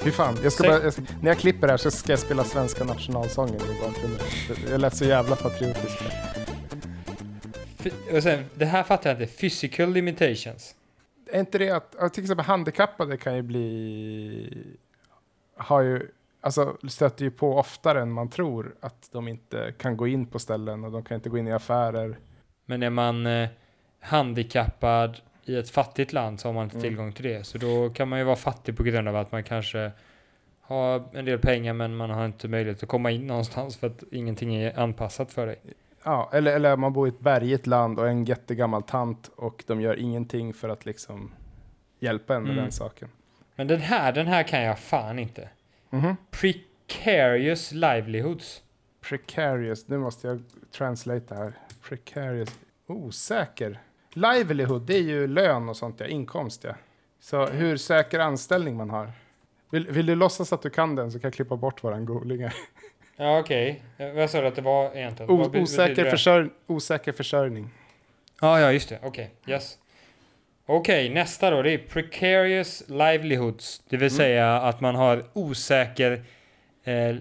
Fy 0.00 0.10
fan, 0.10 0.38
jag 0.42 0.52
ska 0.52 0.68
bara, 0.68 0.82
jag 0.82 0.92
ska, 0.92 1.02
när 1.22 1.30
jag 1.30 1.38
klipper 1.38 1.66
det 1.66 1.72
här 1.72 1.78
så 1.78 1.90
ska 1.90 2.12
jag 2.12 2.18
spela 2.18 2.44
svenska 2.44 2.84
nationalsången 2.84 3.54
i 3.54 3.82
bakgrunden. 3.82 4.20
Jag 4.70 4.80
lät 4.80 4.96
så 4.96 5.04
jävla 5.04 5.36
patriotisk. 5.36 5.98
Och 8.12 8.22
sen, 8.22 8.44
det 8.54 8.64
här 8.64 8.82
fattar 8.82 9.10
jag 9.10 9.22
inte. 9.22 9.34
Physical 9.36 9.92
limitations. 9.92 10.74
Är 11.32 11.40
inte 11.40 11.58
det 11.58 11.70
att, 11.70 12.14
till 12.14 12.22
exempel 12.24 12.46
handikappade 12.46 13.16
kan 13.16 13.36
ju 13.36 13.42
bli, 13.42 14.66
har 15.56 15.80
ju, 15.80 16.08
alltså 16.40 16.76
stöter 16.88 17.24
ju 17.24 17.30
på 17.30 17.58
oftare 17.58 18.02
än 18.02 18.12
man 18.12 18.30
tror 18.30 18.74
att 18.80 19.08
de 19.12 19.28
inte 19.28 19.74
kan 19.78 19.96
gå 19.96 20.08
in 20.08 20.26
på 20.26 20.38
ställen 20.38 20.84
och 20.84 20.92
de 20.92 21.02
kan 21.04 21.14
inte 21.14 21.28
gå 21.28 21.38
in 21.38 21.48
i 21.48 21.52
affärer. 21.52 22.18
Men 22.66 22.82
är 22.82 22.90
man 22.90 23.26
eh, 23.26 23.48
handikappad 24.00 25.16
i 25.44 25.56
ett 25.56 25.70
fattigt 25.70 26.12
land 26.12 26.40
så 26.40 26.48
har 26.48 26.52
man 26.52 26.64
inte 26.64 26.76
Mm. 26.76 26.82
tillgång 26.88 27.12
till 27.12 27.24
det. 27.24 27.44
Så 27.46 27.58
då 27.58 27.90
kan 27.90 28.08
man 28.08 28.18
ju 28.18 28.24
vara 28.24 28.36
fattig 28.36 28.76
på 28.76 28.82
grund 28.82 29.08
av 29.08 29.16
att 29.16 29.32
man 29.32 29.44
kanske 29.44 29.90
har 30.60 31.02
en 31.12 31.24
del 31.24 31.38
pengar 31.38 31.72
men 31.72 31.96
man 31.96 32.10
har 32.10 32.24
inte 32.26 32.48
möjlighet 32.48 32.82
att 32.82 32.88
komma 32.88 33.10
in 33.10 33.26
någonstans 33.26 33.76
för 33.76 33.86
att 33.86 34.02
ingenting 34.10 34.54
är 34.54 34.78
anpassat 34.78 35.32
för 35.32 35.46
dig. 35.46 35.56
Ja, 36.04 36.30
eller, 36.32 36.52
eller 36.52 36.76
man 36.76 36.92
bor 36.92 37.06
i 37.06 37.10
ett 37.10 37.20
bergigt 37.20 37.66
land 37.66 37.98
och 37.98 38.08
en 38.08 38.24
jättegammal 38.24 38.82
tant 38.82 39.30
och 39.36 39.64
de 39.66 39.80
gör 39.80 39.96
ingenting 39.98 40.54
för 40.54 40.68
att 40.68 40.86
liksom 40.86 41.32
hjälpa 41.98 42.34
en 42.36 42.42
med 42.42 42.52
Mm. 42.52 42.62
den 42.64 42.72
saken. 42.72 43.08
Men 43.54 43.66
den 43.66 43.80
här, 43.80 44.12
den 44.12 44.26
här 44.26 44.42
kan 44.42 44.62
jag 44.62 44.78
fan 44.78 45.18
inte. 45.18 45.48
Mhm. 45.90 46.16
Precarious 46.30 47.72
livelihoods. 47.72 48.62
Precarious, 49.00 49.88
nu 49.88 49.98
måste 49.98 50.28
jag 50.28 50.42
translate 50.72 51.34
här. 51.34 51.52
Precarious, 51.88 52.58
osäker. 52.86 53.78
Livelihood, 54.12 54.82
det 54.82 54.94
är 54.96 55.02
ju 55.02 55.26
lön 55.26 55.68
och 55.68 55.76
sånt 55.76 56.00
ja, 56.00 56.06
inkomst 56.06 56.64
ja. 56.64 56.74
Så 57.20 57.46
hur 57.46 57.76
säker 57.76 58.18
anställning 58.18 58.76
man 58.76 58.90
har. 58.90 59.12
Vill, 59.70 59.86
vill 59.86 60.06
du 60.06 60.14
låtsas 60.14 60.52
att 60.52 60.62
du 60.62 60.70
kan 60.70 60.94
den 60.96 61.12
så 61.12 61.18
kan 61.20 61.28
jag 61.28 61.34
klippa 61.34 61.56
bort 61.56 61.84
våran 61.84 62.04
googling. 62.04 62.48
Ja 63.22 63.38
okej. 63.38 63.82
Eh, 63.98 64.12
Vad 64.12 64.30
sa 64.30 64.40
du 64.40 64.46
att 64.46 64.54
det 64.54 64.62
var 64.62 64.96
egentligen? 64.96 65.30
O, 65.30 65.50
osäker, 65.62 66.10
försörj, 66.10 66.48
osäker 66.66 67.12
försörjning. 67.12 67.68
Ja, 68.40 68.60
ja, 68.60 68.72
just 68.72 68.88
det. 68.88 68.98
Okej, 69.02 69.30
yes. 69.46 69.78
Okej, 70.66 71.08
nästa 71.10 71.50
då. 71.50 71.62
Det 71.62 71.70
är 71.70 71.78
precarious 71.78 72.82
livelihoods. 72.86 73.82
Det 73.88 73.96
vill 73.96 74.08
Mm. 74.08 74.16
säga 74.16 74.56
att 74.56 74.80
man 74.80 74.94
har 74.94 75.24
osäker 75.32 76.24
eh, 76.84 77.16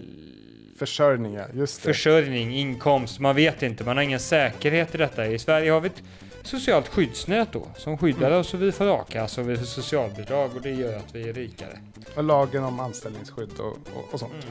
Försörjning 0.78 1.34
ja, 1.34 1.44
just 1.54 1.82
det. 1.82 1.88
försörjning, 1.92 2.54
inkomst. 2.56 3.20
Man 3.20 3.36
vet 3.36 3.62
inte. 3.62 3.84
Man 3.84 3.96
har 3.96 4.04
ingen 4.04 4.20
säkerhet 4.20 4.94
i 4.94 4.98
detta. 4.98 5.26
I 5.26 5.38
Sverige 5.38 5.70
har 5.70 5.80
vi 5.80 5.86
ett 5.86 6.02
socialt 6.42 6.88
skyddsnät 6.88 7.52
då 7.52 7.68
som 7.76 7.98
skyddar 7.98 8.26
Mm. 8.26 8.40
oss 8.40 8.54
och 8.54 8.62
vi 8.62 8.72
får 8.72 9.00
a-kassa 9.00 9.40
och 9.40 9.50
vi 9.50 9.56
får 9.56 9.64
socialbidrag 9.64 10.56
och 10.56 10.62
det 10.62 10.70
gör 10.70 10.96
att 10.96 11.14
vi 11.14 11.28
är 11.28 11.32
rikare. 11.32 11.78
och 12.16 12.24
lagen 12.24 12.64
om 12.64 12.80
anställningsskydd 12.80 13.58
och, 13.60 13.66
och, 13.66 14.12
och 14.14 14.18
sånt. 14.20 14.32
Mm. 14.32 14.46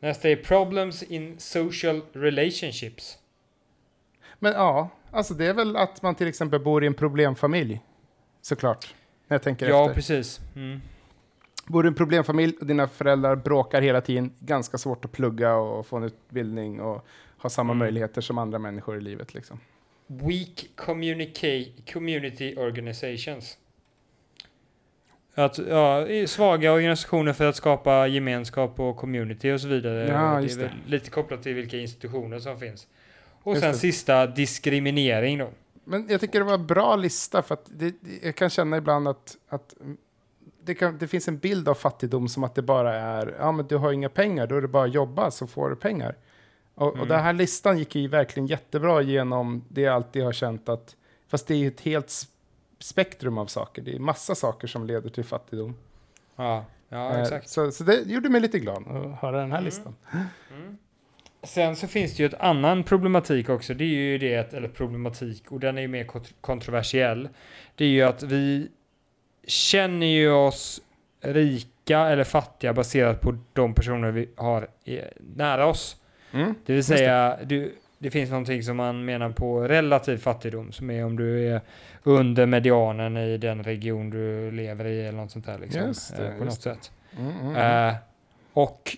Nästa 0.00 0.28
är 0.28 0.36
problems 0.36 1.02
in 1.02 1.34
social 1.38 2.00
relationships. 2.12 3.18
Men 4.38 4.52
ja, 4.52 4.88
alltså 5.10 5.34
det 5.34 5.46
är 5.46 5.54
väl 5.54 5.76
att 5.76 6.02
man 6.02 6.14
till 6.14 6.26
exempel 6.26 6.60
bor 6.60 6.84
i 6.84 6.86
en 6.86 6.94
problemfamilj. 6.94 7.80
Såklart. 8.40 8.94
När 9.28 9.34
jag 9.34 9.42
tänker 9.42 9.68
Ja, 9.68 9.82
efter. 9.82 9.94
precis. 9.94 10.40
Mm. 10.56 10.80
Bor 11.66 11.82
du 11.82 11.86
i 11.86 11.90
en 11.90 11.94
problemfamilj 11.94 12.56
och 12.60 12.66
dina 12.66 12.88
föräldrar 12.88 13.36
bråkar 13.36 13.82
hela 13.82 14.00
tiden, 14.00 14.32
ganska 14.38 14.78
svårt 14.78 15.04
att 15.04 15.12
plugga 15.12 15.54
och 15.54 15.86
få 15.86 15.96
en 15.96 16.02
utbildning 16.02 16.80
och 16.80 17.06
ha 17.38 17.50
samma 17.50 17.72
Mm. 17.72 17.78
möjligheter 17.78 18.20
som 18.20 18.38
andra 18.38 18.58
människor 18.58 18.96
i 18.98 19.00
livet. 19.00 19.34
Liksom. 19.34 19.60
Weak 20.06 20.66
communica- 20.76 21.92
community 21.92 22.56
organizations. 22.56 23.58
Att, 25.34 25.58
ja, 25.58 26.06
svaga 26.26 26.72
organisationer 26.72 27.32
för 27.32 27.48
att 27.48 27.56
skapa 27.56 28.06
gemenskap 28.06 28.80
och 28.80 28.96
community 28.96 29.52
och 29.52 29.60
så 29.60 29.68
vidare. 29.68 30.08
Ja, 30.08 30.36
det 30.36 30.42
just 30.42 30.56
är 30.58 30.62
väl 30.62 30.70
det. 30.84 30.90
lite 30.90 31.10
kopplat 31.10 31.42
till 31.42 31.54
vilka 31.54 31.76
institutioner 31.76 32.38
som 32.38 32.58
finns. 32.58 32.86
Och 33.42 33.52
Just 33.52 33.62
sen 33.62 33.72
det. 33.72 33.78
sista, 33.78 34.26
diskriminering 34.26 35.38
då. 35.38 35.50
Men 35.84 36.06
jag 36.08 36.20
tycker 36.20 36.38
det 36.38 36.44
var 36.44 36.54
en 36.54 36.66
bra 36.66 36.96
lista 36.96 37.42
för 37.42 37.54
att 37.54 37.64
det, 37.66 37.94
det- 38.00 38.26
jag 38.26 38.34
kan 38.36 38.50
känna 38.50 38.76
ibland 38.76 39.08
att, 39.08 39.36
att 39.48 39.74
det, 40.64 40.74
kan, 40.74 40.98
det 40.98 41.08
finns 41.08 41.28
en 41.28 41.38
bild 41.38 41.68
av 41.68 41.74
fattigdom 41.74 42.28
som 42.28 42.44
att 42.44 42.54
det 42.54 42.62
bara 42.62 42.94
är, 42.94 43.34
ja 43.38 43.52
men 43.52 43.66
du 43.66 43.76
har 43.76 43.92
inga 43.92 44.08
pengar, 44.08 44.46
då 44.46 44.56
är 44.56 44.60
det 44.62 44.68
bara 44.68 44.84
att 44.84 44.94
jobba 44.94 45.30
så 45.30 45.46
får 45.46 45.70
du 45.70 45.76
pengar. 45.76 46.16
Och, 46.74 46.88
Mm. 46.88 47.00
och 47.00 47.06
den 47.06 47.20
här 47.22 47.32
listan 47.32 47.78
gick 47.78 47.94
ju 47.94 48.08
verkligen 48.08 48.46
jättebra 48.46 49.02
genom 49.02 49.64
det 49.68 49.80
jag 49.80 49.94
alltid 49.94 50.24
har 50.24 50.32
känt 50.32 50.68
att, 50.68 50.96
fast 51.28 51.46
det 51.46 51.54
är 51.54 51.58
ju 51.58 51.68
ett 51.68 51.80
helt 51.80 52.10
spektrum 52.80 53.38
av 53.38 53.46
saker, 53.46 53.82
det 53.82 53.94
är 53.94 53.98
massa 53.98 54.34
saker 54.34 54.68
som 54.68 54.86
leder 54.86 55.10
till 55.10 55.24
fattigdom. 55.24 55.74
Ja, 56.36 56.64
ja 56.88 57.12
Eh, 57.14 57.20
exakt. 57.22 57.48
Så, 57.48 57.70
så 57.72 57.84
det 57.84 58.02
gjorde 58.06 58.28
mig 58.28 58.40
lite 58.40 58.58
glad 58.58 58.76
att 58.88 59.20
höra 59.20 59.40
den 59.40 59.50
här 59.52 59.58
Mm. 59.58 59.64
listan. 59.64 59.94
Mm. 60.50 60.78
Sen 61.42 61.76
så 61.76 61.86
finns 61.86 62.16
det 62.16 62.22
ju 62.22 62.26
ett 62.26 62.40
annan 62.40 62.84
problematik 62.84 63.48
också. 63.48 63.74
Det 63.74 63.84
är 63.84 63.88
ju 63.88 64.18
det, 64.18 64.52
eller 64.54 64.68
problematik, 64.68 65.52
och 65.52 65.60
den 65.60 65.78
är 65.78 65.82
ju 65.82 65.88
mer 65.88 66.04
kont- 66.04 66.34
kontroversiell. 66.40 67.28
Det 67.74 67.84
är 67.84 67.88
ju 67.88 68.02
att 68.02 68.22
vi 68.22 68.68
känner 69.46 70.06
ju 70.06 70.30
oss 70.30 70.80
rika 71.20 71.98
eller 71.98 72.24
fattiga 72.24 72.72
baserat 72.72 73.20
på 73.20 73.38
de 73.52 73.74
personer 73.74 74.10
vi 74.10 74.28
har 74.36 74.68
nära 75.36 75.66
oss. 75.66 75.96
Mm. 76.32 76.54
Det 76.66 76.72
vill 76.72 76.76
Just 76.76 76.88
det. 76.88 76.96
säga, 76.96 77.38
du, 77.44 77.74
det 78.02 78.10
finns 78.10 78.30
någonting 78.30 78.62
som 78.62 78.76
man 78.76 79.04
menar 79.04 79.30
på 79.30 79.60
relativ 79.60 80.18
fattigdom, 80.18 80.72
som 80.72 80.90
är 80.90 81.04
om 81.04 81.16
du 81.16 81.48
är 81.48 81.60
under 82.02 82.46
medianen 82.46 83.16
i 83.16 83.36
den 83.36 83.62
region 83.62 84.10
du 84.10 84.50
lever 84.50 84.84
i 84.84 85.06
eller 85.06 85.18
något 85.18 85.30
sånt 85.30 85.46
där. 85.46 85.58
Liksom, 85.58 85.86
Just 85.86 86.16
det, 86.16 86.28
eh, 86.28 86.38
på 86.38 86.44
något 86.44 86.62
sätt. 86.62 86.92
Mm, 87.18 87.32
mm. 87.40 87.88
Eh, 87.88 87.94
och, 88.52 88.96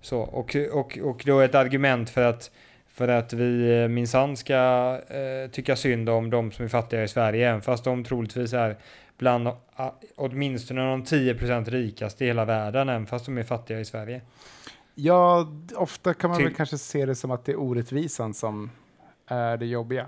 så, 0.00 0.20
och, 0.20 0.56
och, 0.72 0.98
och 0.98 1.22
då 1.26 1.40
ett 1.40 1.54
argument 1.54 2.10
för 2.10 2.22
att, 2.22 2.50
för 2.88 3.08
att 3.08 3.32
vi 3.32 3.82
eh, 3.82 3.88
minsann 3.88 4.36
ska 4.36 4.54
eh, 5.08 5.50
tycka 5.50 5.76
synd 5.76 6.08
om 6.08 6.30
de 6.30 6.52
som 6.52 6.64
är 6.64 6.68
fattiga 6.68 7.02
i 7.02 7.08
Sverige, 7.08 7.48
även 7.48 7.62
fast 7.62 7.84
de 7.84 8.04
troligtvis 8.04 8.52
är 8.52 8.76
bland 9.18 9.48
ah, 9.76 9.90
åtminstone 10.16 10.80
de 10.80 11.04
10% 11.04 11.70
rikaste 11.70 12.24
i 12.24 12.26
hela 12.26 12.44
världen, 12.44 12.88
även 12.88 13.06
fast 13.06 13.24
de 13.24 13.38
är 13.38 13.42
fattiga 13.42 13.80
i 13.80 13.84
Sverige. 13.84 14.20
Ja, 15.00 15.48
ofta 15.76 16.14
kan 16.14 16.30
man 16.30 16.36
Till- 16.36 16.46
väl 16.46 16.54
kanske 16.54 16.78
se 16.78 17.06
det 17.06 17.14
som 17.14 17.30
att 17.30 17.44
det 17.44 17.52
är 17.52 17.60
orättvisan 17.60 18.34
som 18.34 18.70
är 19.26 19.56
det 19.56 19.66
jobbiga 19.66 20.06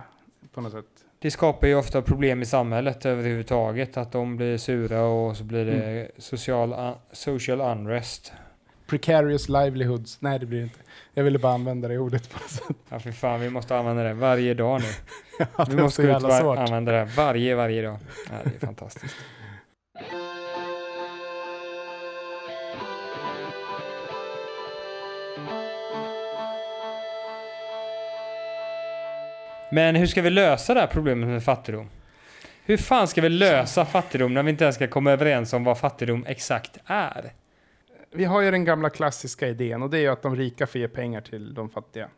på 0.54 0.60
något 0.60 0.72
sätt. 0.72 0.84
Det 1.18 1.30
skapar 1.30 1.66
ju 1.66 1.74
ofta 1.74 2.02
problem 2.02 2.42
i 2.42 2.46
samhället 2.46 3.06
överhuvudtaget, 3.06 3.96
att 3.96 4.12
de 4.12 4.36
blir 4.36 4.58
sura 4.58 5.02
och 5.02 5.36
så 5.36 5.44
blir 5.44 5.64
det 5.64 6.10
social, 6.18 6.72
un- 6.74 6.94
social 7.12 7.60
unrest. 7.60 8.32
precarious 8.86 9.48
livelihoods. 9.48 10.20
Nej, 10.20 10.38
det 10.38 10.46
blir 10.46 10.58
det 10.58 10.64
inte. 10.64 10.78
Jag 11.14 11.24
ville 11.24 11.38
bara 11.38 11.52
använda 11.52 11.88
det 11.88 11.98
ordet 11.98 12.30
på 12.30 12.38
något 12.38 12.50
sätt. 12.50 12.76
Ja, 12.88 12.98
för 13.00 13.12
fan, 13.12 13.40
vi 13.40 13.50
måste 13.50 13.76
använda 13.76 14.02
det 14.02 14.14
varje 14.14 14.54
dag 14.54 14.80
nu. 14.80 14.86
Ja, 15.56 15.66
Vi 15.70 15.76
måste 15.76 16.02
ut 16.02 16.10
använda 16.24 16.92
det 16.92 17.04
varje, 17.04 17.54
varje 17.54 17.82
dag. 17.82 17.98
Ja, 18.30 18.34
det 18.44 18.54
är 18.56 18.66
fantastiskt. 18.66 19.14
Men 29.72 29.96
hur 29.96 30.06
ska 30.06 30.22
vi 30.22 30.30
lösa 30.30 30.74
det 30.74 30.80
här 30.80 30.86
problemet 30.86 31.28
med 31.28 31.44
fattigdom? 31.44 31.88
Hur 32.64 32.76
fan 32.76 33.08
ska 33.08 33.20
vi 33.20 33.28
lösa 33.28 33.84
fattigdom 33.84 34.34
när 34.34 34.42
vi 34.42 34.50
inte 34.50 34.64
ens 34.64 34.76
ska 34.76 34.88
komma 34.88 35.10
överens 35.10 35.52
om 35.52 35.64
vad 35.64 35.78
fattigdom 35.78 36.24
exakt 36.28 36.78
är? 36.86 37.32
Vi 38.10 38.24
har 38.24 38.40
ju 38.40 38.50
den 38.50 38.64
gamla 38.64 38.90
klassiska 38.90 39.48
idén 39.48 39.82
och 39.82 39.90
det 39.90 39.98
är 39.98 40.00
ju 40.00 40.08
att 40.08 40.22
de 40.22 40.36
rika 40.36 40.66
får 40.66 40.80
ge 40.80 40.88
pengar 40.88 41.20
till 41.20 41.54
de 41.54 41.70
fattiga. 41.70 42.08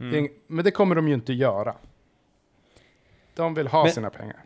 Mm. 0.00 0.12
Det 0.12 0.18
är, 0.18 0.28
men 0.46 0.64
det 0.64 0.70
kommer 0.70 0.94
de 0.94 1.08
ju 1.08 1.14
inte 1.14 1.32
göra. 1.32 1.74
De 3.34 3.54
vill 3.54 3.66
ha 3.66 3.82
Men- 3.82 3.92
sina 3.92 4.10
pengar. 4.10 4.36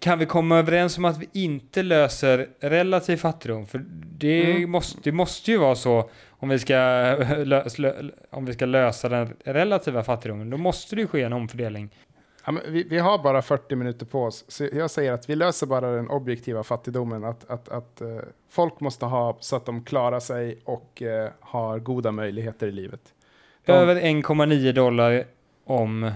Kan 0.00 0.18
vi 0.18 0.26
komma 0.26 0.58
överens 0.58 0.98
om 0.98 1.04
att 1.04 1.18
vi 1.18 1.28
inte 1.32 1.82
löser 1.82 2.48
relativ 2.60 3.16
fattigdom? 3.16 3.66
För 3.66 3.84
det, 4.18 4.50
Mm. 4.56 4.70
måste, 4.70 4.98
det 5.02 5.12
måste 5.12 5.50
ju 5.50 5.58
vara 5.58 5.74
så 5.74 6.10
om 6.28 6.48
vi, 6.48 6.58
ska 6.58 6.74
lös, 7.44 7.78
lö, 7.78 8.02
om 8.30 8.44
vi 8.44 8.52
ska 8.52 8.66
lösa 8.66 9.08
den 9.08 9.36
relativa 9.44 10.04
fattigdomen. 10.04 10.50
Då 10.50 10.56
måste 10.56 10.94
det 10.96 11.00
ju 11.02 11.08
ske 11.08 11.22
en 11.22 11.32
omfördelning. 11.32 11.90
Ja, 12.46 12.54
vi, 12.68 12.82
vi 12.82 12.98
har 12.98 13.18
bara 13.22 13.42
40 13.42 13.76
minuter 13.76 14.06
på 14.06 14.24
oss, 14.24 14.44
så 14.48 14.68
jag 14.72 14.90
säger 14.90 15.12
att 15.12 15.30
vi 15.30 15.34
löser 15.36 15.66
bara 15.66 15.90
den 15.92 16.10
objektiva 16.10 16.62
fattigdomen. 16.62 17.24
Att, 17.24 17.50
att, 17.50 17.68
att 17.68 18.00
eh, 18.00 18.08
folk 18.50 18.80
måste 18.80 19.06
ha 19.06 19.36
så 19.40 19.56
att 19.56 19.66
de 19.66 19.84
klarar 19.84 20.20
sig 20.20 20.58
och 20.64 21.02
eh, 21.02 21.30
har 21.40 21.78
goda 21.78 22.12
möjligheter 22.12 22.66
i 22.66 22.72
livet. 22.72 23.00
De, 23.64 23.72
Över 23.72 23.96
1,9 24.00 24.72
dollar 24.72 25.24
om 25.64 26.10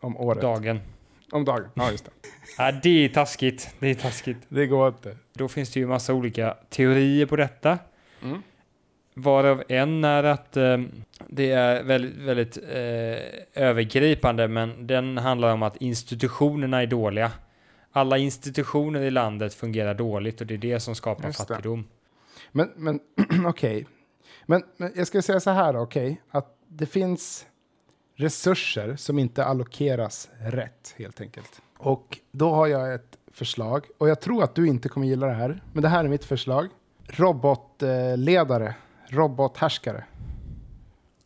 om 0.00 0.16
året. 0.16 0.42
dagen. 0.42 0.80
Om 1.30 1.44
dagen, 1.44 1.68
ja 1.74 1.90
just 1.90 2.04
det. 2.04 2.10
Ja, 2.58 2.72
det 2.82 3.04
är 3.04 3.08
taskigt. 3.08 3.74
Det 3.78 3.86
är 3.86 3.94
taskigt. 3.94 4.36
Det 4.48 4.66
går 4.66 4.88
inte. 4.88 5.16
Då 5.32 5.48
finns 5.48 5.70
det 5.70 5.80
ju 5.80 5.86
massa 5.86 6.14
olika 6.14 6.56
teorier 6.68 7.26
på 7.26 7.36
detta. 7.36 7.78
Mm. 8.22 8.42
Varav 9.14 9.62
en 9.68 10.04
är 10.04 10.24
att 10.24 10.56
eh, 10.56 10.78
det 11.28 11.50
är 11.50 11.82
väldigt, 11.82 12.16
väldigt 12.16 12.56
eh, 12.56 13.64
övergripande, 13.64 14.48
men 14.48 14.86
den 14.86 15.18
handlar 15.18 15.52
om 15.52 15.62
att 15.62 15.76
institutionerna 15.76 16.82
är 16.82 16.86
dåliga. 16.86 17.32
Alla 17.92 18.18
institutioner 18.18 19.00
i 19.00 19.10
landet 19.10 19.54
fungerar 19.54 19.94
dåligt 19.94 20.40
och 20.40 20.46
det 20.46 20.54
är 20.54 20.58
det 20.58 20.80
som 20.80 20.94
skapar 20.94 21.26
Just 21.26 21.38
det. 21.38 21.46
fattigdom. 21.46 21.84
Men, 22.52 22.70
men 22.76 23.00
okej. 23.46 23.86
Men, 24.46 24.62
men 24.76 24.92
jag 24.96 25.06
ska 25.06 25.22
säga 25.22 25.40
så 25.40 25.50
här, 25.50 25.76
okej, 25.76 26.20
att 26.30 26.58
det 26.68 26.86
finns 26.86 27.46
resurser 28.18 28.96
som 28.96 29.18
inte 29.18 29.44
allokeras 29.44 30.28
rätt, 30.40 30.94
helt 30.96 31.20
enkelt. 31.20 31.62
Och 31.78 32.18
då 32.30 32.50
har 32.50 32.66
jag 32.66 32.94
ett 32.94 33.18
förslag, 33.32 33.86
och 33.98 34.08
jag 34.08 34.20
tror 34.20 34.44
att 34.44 34.54
du 34.54 34.68
inte 34.68 34.88
kommer 34.88 35.06
gilla 35.06 35.26
det 35.26 35.32
här, 35.32 35.62
men 35.72 35.82
det 35.82 35.88
här 35.88 36.04
är 36.04 36.08
mitt 36.08 36.24
förslag. 36.24 36.68
Robotledare, 37.06 38.74
robothärskare. 39.08 40.04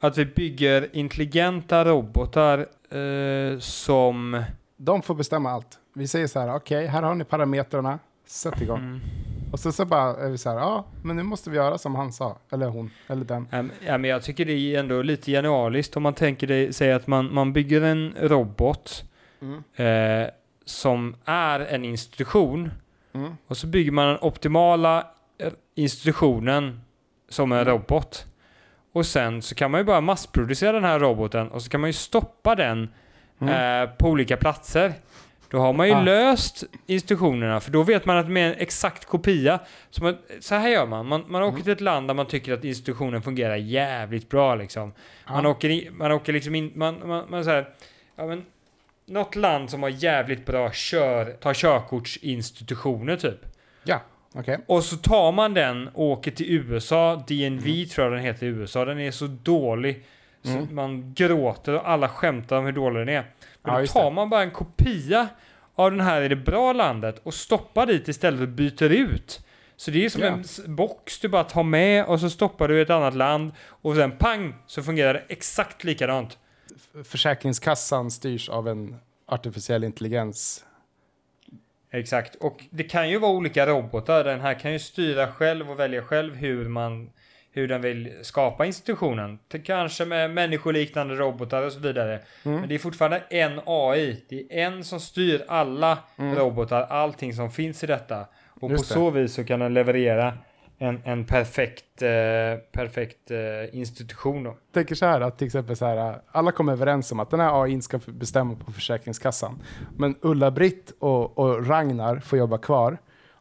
Att 0.01 0.19
vi 0.19 0.27
bygger 0.27 0.97
intelligenta 0.97 1.85
robotar 1.85 2.59
eh, 2.91 3.59
som... 3.59 4.45
De 4.77 5.03
får 5.03 5.15
bestämma 5.15 5.51
allt. 5.51 5.79
Vi 5.95 6.09
säger 6.09 6.27
så 6.27 6.41
här, 6.41 6.55
okej, 6.55 6.87
här 6.87 7.03
har 7.03 7.15
ni 7.15 7.25
parametrarna, 7.25 7.99
sätt 8.27 8.61
igång. 8.61 8.79
Mm, 8.79 9.01
Och 9.53 9.61
så, 9.61 9.73
så 9.73 9.85
bara 9.85 10.17
är 10.27 10.31
vi 10.31 10.39
så 10.39 10.51
här, 10.51 10.57
ja, 10.57 10.85
men 11.03 11.17
nu 11.17 11.23
måste 11.23 11.51
vi 11.51 11.57
göra 11.57 11.79
som 11.79 11.95
han 11.95 12.13
sa, 12.13 12.39
eller 12.53 12.67
hon, 12.67 12.91
eller 13.07 13.25
den. 13.25 13.47
Ja, 13.51 13.63
men- 13.63 13.71
ja, 13.87 13.99
men 13.99 14.11
jag 14.11 14.23
tycker 14.23 14.45
det 14.45 14.53
är 14.53 14.81
ändå 14.81 15.03
lite 15.03 15.31
genialiskt 15.31 15.97
om 15.97 16.03
man 16.03 16.15
tänker 16.15 16.47
det, 16.47 16.73
säg 16.77 16.93
att 16.93 17.07
man, 17.07 17.35
man 17.35 17.53
bygger 17.53 17.81
en 17.83 18.15
robot 18.21 19.05
eh, 19.77 19.87
som 20.65 21.17
är 21.25 21.61
en 21.61 21.85
institution 21.85 22.71
Mm. 23.15 23.37
och 23.47 23.57
så 23.57 23.67
bygger 23.67 23.93
man 23.93 24.09
den 24.09 24.19
optimala 24.21 25.07
eh, 25.39 25.53
institutionen 25.75 26.81
som 27.29 27.53
en 27.53 27.59
Mm. 27.59 27.73
robot. 27.73 28.27
Och 28.93 29.07
sen 29.07 29.43
så 29.43 29.55
kan 29.55 29.71
man 29.71 29.81
ju 29.81 29.85
bara 29.85 30.01
massproducera 30.01 30.73
den 30.73 30.85
här 30.85 30.99
roboten 30.99 31.49
och 31.49 31.63
så 31.63 31.71
kan 31.71 31.81
man 31.81 31.89
ju 31.89 31.95
stoppa 31.95 32.55
den 32.55 32.89
Mm. 33.41 33.83
eh, 33.83 33.91
på 33.97 34.09
olika 34.09 34.37
platser. 34.37 34.93
Då 35.53 35.59
har 35.59 35.73
man 35.73 35.89
ju 35.89 35.95
Ah. 35.95 36.03
löst 36.03 36.65
institutionerna, 36.87 37.61
för 37.61 37.71
då 37.71 37.83
vet 37.83 38.05
man 38.05 38.19
att 38.19 38.29
med 38.29 38.49
en 38.53 38.55
exakt 38.59 39.05
kopia, 39.05 39.61
så, 39.91 40.03
man, 40.05 40.17
så 40.41 40.55
här 40.55 40.69
gör 40.69 40.87
man. 40.87 41.07
Man, 41.07 41.25
man 41.29 41.43
åker 41.43 41.53
Mm. 41.53 41.63
till 41.63 41.73
ett 41.73 41.81
land 41.81 42.09
där 42.09 42.15
man 42.15 42.27
tycker 42.27 42.53
att 42.53 42.65
institutionen 42.65 43.23
fungerar 43.23 43.57
jävligt 43.57 44.29
bra 44.29 44.55
liksom. 44.55 44.93
Man 45.29 45.45
Ja. 45.45 45.51
åker, 45.51 45.71
i, 45.71 45.91
man 45.93 46.13
åker 46.13 46.33
liksom 46.33 46.55
in, 46.55 46.73
man, 46.75 47.09
man, 47.09 47.25
man 47.31 47.45
så 47.45 47.51
här, 47.51 47.69
ja 48.17 48.27
men, 48.27 48.45
något 49.07 49.37
land 49.37 49.71
som 49.71 49.83
har 49.83 49.91
jävligt 49.91 50.47
bra 50.47 50.73
kör, 50.73 51.25
tar 51.33 51.55
körkortsinstitutioner 51.55 53.17
typ. 53.17 53.47
Ja, 53.85 54.01
okej. 54.35 54.59
Och 54.67 54.85
så 54.85 54.97
tar 54.97 55.33
man 55.33 55.55
den 55.55 55.89
och 55.89 56.05
åker 56.05 56.31
till 56.31 56.47
USA, 56.53 57.25
DNV 57.29 57.85
tror 57.87 58.07
jag 58.07 58.13
den 58.13 58.23
heter 58.25 58.47
i 58.47 58.49
USA, 58.49 58.85
den 58.85 58.99
är 59.01 59.11
så 59.11 59.27
dålig 59.27 60.05
så 60.43 60.51
Mm. 60.51 60.75
man 60.75 61.15
gråter 61.15 61.75
och 61.75 61.89
alla 61.91 62.09
skämtar 62.09 62.57
om 62.59 62.65
hur 62.65 62.73
dålig 62.73 63.01
den 63.01 63.09
är. 63.09 63.25
Men 63.63 63.75
Ja, 63.75 63.81
då 63.81 63.87
tar 63.87 64.11
man 64.11 64.31
bara 64.31 64.43
en 64.43 64.51
kopia 64.51 65.29
av 65.75 65.91
den 65.91 66.01
här 66.01 66.23
i 66.23 66.29
det 66.29 66.37
bra 66.37 66.73
landet 66.73 67.21
och 67.23 67.35
stoppar 67.35 67.87
dit 67.87 68.09
istället 68.09 68.41
och 68.41 68.49
byter 68.49 68.83
ut. 68.93 69.41
Så 69.77 69.91
det 69.91 70.05
är 70.05 70.09
som 70.09 70.23
Ja. 70.23 70.29
en 70.67 70.77
box 70.77 71.19
du 71.21 71.29
bara 71.29 71.45
tar 71.45 71.63
med 71.63 72.05
och 72.05 72.21
så 72.21 72.31
stoppar 72.31 72.69
du 72.69 72.79
i 72.79 72.83
ett 72.83 72.91
annat 72.91 73.15
land 73.15 73.53
och 73.61 73.95
sen 73.97 74.11
pang 74.19 74.55
så 74.67 74.83
fungerar 74.83 75.15
det 75.15 75.23
exakt 75.29 75.85
likadant. 75.85 76.39
Försäkringskassan 77.05 78.11
styrs 78.11 78.49
av 78.49 78.69
en 78.69 78.97
artificiell 79.27 79.85
intelligens. 79.85 80.65
Exakt, 81.91 82.35
och 82.35 82.65
det 82.71 82.83
kan 82.85 83.11
ju 83.11 83.19
vara 83.19 83.33
olika 83.33 83.67
robotar. 83.67 84.25
Den 84.25 84.41
här 84.41 84.55
kan 84.61 84.73
ju 84.73 84.79
styra 84.79 85.33
själv 85.33 85.71
och 85.71 85.79
välja 85.81 86.03
själv 86.03 86.35
hur 86.35 86.69
man 86.69 87.11
hur 87.53 87.69
den 87.69 87.83
vill 87.83 88.13
skapa 88.23 88.67
institutionen. 88.67 89.39
Kanske 89.65 90.05
med 90.05 90.31
människoliknande 90.31 91.15
robotar 91.15 91.63
och 91.63 91.73
så 91.73 91.81
vidare. 91.81 92.21
Mm. 92.45 92.61
Men 92.61 92.69
det 92.69 92.75
är 92.75 92.79
fortfarande 92.79 93.23
en 93.31 93.61
AI. 93.67 94.25
Det 94.29 94.61
är 94.61 94.67
en 94.67 94.85
som 94.85 95.01
styr 95.01 95.45
alla 95.49 95.99
robotar, 96.17 96.83
allting 96.83 97.35
som 97.35 97.51
finns 97.51 97.85
i 97.85 97.87
detta. 97.87 98.27
Och 98.61 98.71
Just 98.71 98.89
på 98.89 98.95
det. 98.95 99.01
så 99.01 99.11
vis 99.11 99.35
så 99.35 99.45
kan 99.45 99.61
den 99.61 99.75
leverera 99.75 100.39
en, 100.79 101.01
en 101.05 101.25
perfekt, 101.25 102.03
eh, 102.03 102.11
perfekt 102.73 103.31
eh, 103.31 103.79
institution 103.79 104.45
då. 104.45 104.51
Jag 104.51 104.75
tänker 104.75 104.95
så 104.95 105.07
här 105.07 105.21
att 105.21 105.39
till 105.39 105.47
exempel 105.47 105.77
så 105.77 105.87
här, 105.87 106.21
alla 106.33 106.53
kommer 106.53 106.73
överens 106.73 107.13
om 107.13 107.21
att 107.21 107.31
den 107.31 107.41
här 107.41 107.63
AI 107.63 107.83
ska 107.83 108.01
bestämma 108.07 108.55
på 108.55 108.73
Försäkringskassan. 108.73 109.63
Men 109.97 110.15
Ulla-Britt 110.21 110.93
och, 110.99 111.39
och 111.39 111.69
Ragnar 111.69 112.21
får 112.21 112.39
jobba 112.39 112.59
kvar. 112.59 112.99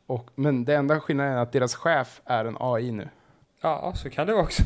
Och, 0.07 0.29
men 0.35 0.65
det 0.65 0.75
enda 0.75 0.99
skillnaden 0.99 1.33
är 1.33 1.41
att 1.41 1.51
deras 1.51 1.75
chef 1.75 2.21
är 2.25 2.45
en 2.45 2.57
AI 2.59 2.91
nu. 2.91 3.09
Ja, 3.61 3.93
så 3.95 4.09
kan 4.09 4.27
det 4.27 4.33
vara 4.33 4.43
också. 4.43 4.63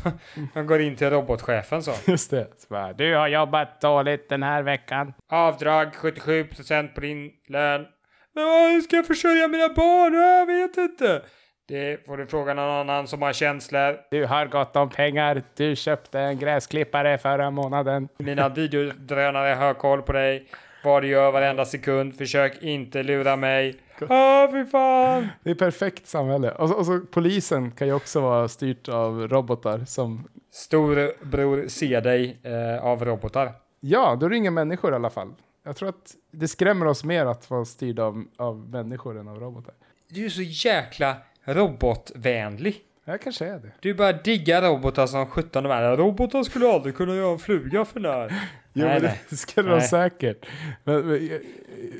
Man 0.54 0.66
går 0.66 0.80
in 0.80 0.96
till 0.96 1.10
robotchefen 1.10 1.82
så. 1.82 1.92
Just 2.10 2.30
det. 2.30 2.46
Så 2.56 2.66
bara, 2.68 2.92
du 2.92 3.14
har 3.14 3.28
jobbat 3.28 3.80
dåligt 3.80 4.28
den 4.28 4.42
här 4.42 4.62
veckan. 4.62 5.12
Avdrag 5.30 5.88
77% 5.94 6.94
på 6.94 7.00
din 7.00 7.30
lön. 7.48 7.86
Men 8.34 8.44
hur 8.44 8.80
ska 8.80 8.96
jag 8.96 9.06
försörja 9.06 9.48
mina 9.48 9.68
barn? 9.68 10.14
Jag 10.14 10.46
vet 10.46 10.76
inte. 10.76 11.22
Det 11.68 12.06
får 12.06 12.16
du 12.16 12.26
fråga 12.26 12.54
någon 12.54 12.70
annan 12.70 13.06
som 13.06 13.22
har 13.22 13.32
känslor. 13.32 13.96
Du 14.10 14.24
har 14.24 14.46
gott 14.46 14.76
om 14.76 14.90
pengar. 14.90 15.42
Du 15.56 15.76
köpte 15.76 16.20
en 16.20 16.38
gräsklippare 16.38 17.18
förra 17.18 17.50
månaden. 17.50 18.08
Mina 18.18 18.48
videodrönare 18.48 19.54
har 19.54 19.74
koll 19.74 20.02
på 20.02 20.12
dig. 20.12 20.48
Vad 20.84 21.02
du 21.02 21.08
gör 21.08 21.32
varenda 21.32 21.64
sekund. 21.64 22.18
Försök 22.18 22.62
inte 22.62 23.02
lura 23.02 23.36
mig. 23.36 23.74
Ah, 24.08 24.48
fy 24.52 24.64
fan. 24.64 25.28
Det 25.42 25.50
är 25.50 25.54
perfekt 25.54 26.06
samhälle. 26.06 26.50
Och 26.50 26.68
så, 26.68 26.74
och 26.74 26.86
så 26.86 27.00
polisen 27.10 27.70
kan 27.70 27.86
ju 27.86 27.92
också 27.92 28.20
vara 28.20 28.48
styrt 28.48 28.88
av 28.88 29.28
robotar 29.28 29.84
som... 29.84 30.28
Storbror 30.50 31.68
ser 31.68 32.00
dig 32.00 32.40
eh, 32.42 32.84
av 32.84 33.04
robotar. 33.04 33.52
Ja, 33.80 34.16
då 34.20 34.26
är 34.26 34.30
det 34.30 34.36
inga 34.36 34.50
människor 34.50 34.92
i 34.92 34.94
alla 34.94 35.10
fall. 35.10 35.32
Jag 35.64 35.76
tror 35.76 35.88
att 35.88 36.14
det 36.30 36.48
skrämmer 36.48 36.86
oss 36.86 37.04
mer 37.04 37.26
att 37.26 37.50
vara 37.50 37.64
styrd 37.64 37.98
av, 37.98 38.24
av 38.36 38.68
människor 38.70 39.18
än 39.18 39.28
av 39.28 39.40
robotar. 39.40 39.74
Du 40.08 40.24
är 40.24 40.28
så 40.28 40.42
jäkla 40.42 41.16
robotvänlig. 41.44 42.85
Jag 43.08 43.20
kanske 43.20 43.46
är 43.46 43.58
det. 43.58 43.72
Du 43.80 43.94
bara 43.94 44.12
diggar 44.12 44.62
robotar 44.62 45.06
som 45.06 45.26
17 45.26 45.62
de 45.62 45.68
här. 45.68 45.96
Robotar 45.96 46.42
skulle 46.42 46.72
aldrig 46.72 46.96
kunna 46.96 47.14
göra 47.14 47.32
en 47.32 47.38
fluga 47.38 47.84
för 47.84 48.00
när. 48.00 48.32
Jo, 48.72 48.86
Nej, 48.86 49.00
men 49.02 49.10
det 49.28 49.36
ska 49.36 49.62
vara 49.62 49.76
Nej. 49.76 49.88
säkert. 49.88 50.46
Men, 50.84 50.94
men, 51.06 51.06
men- 51.06 51.40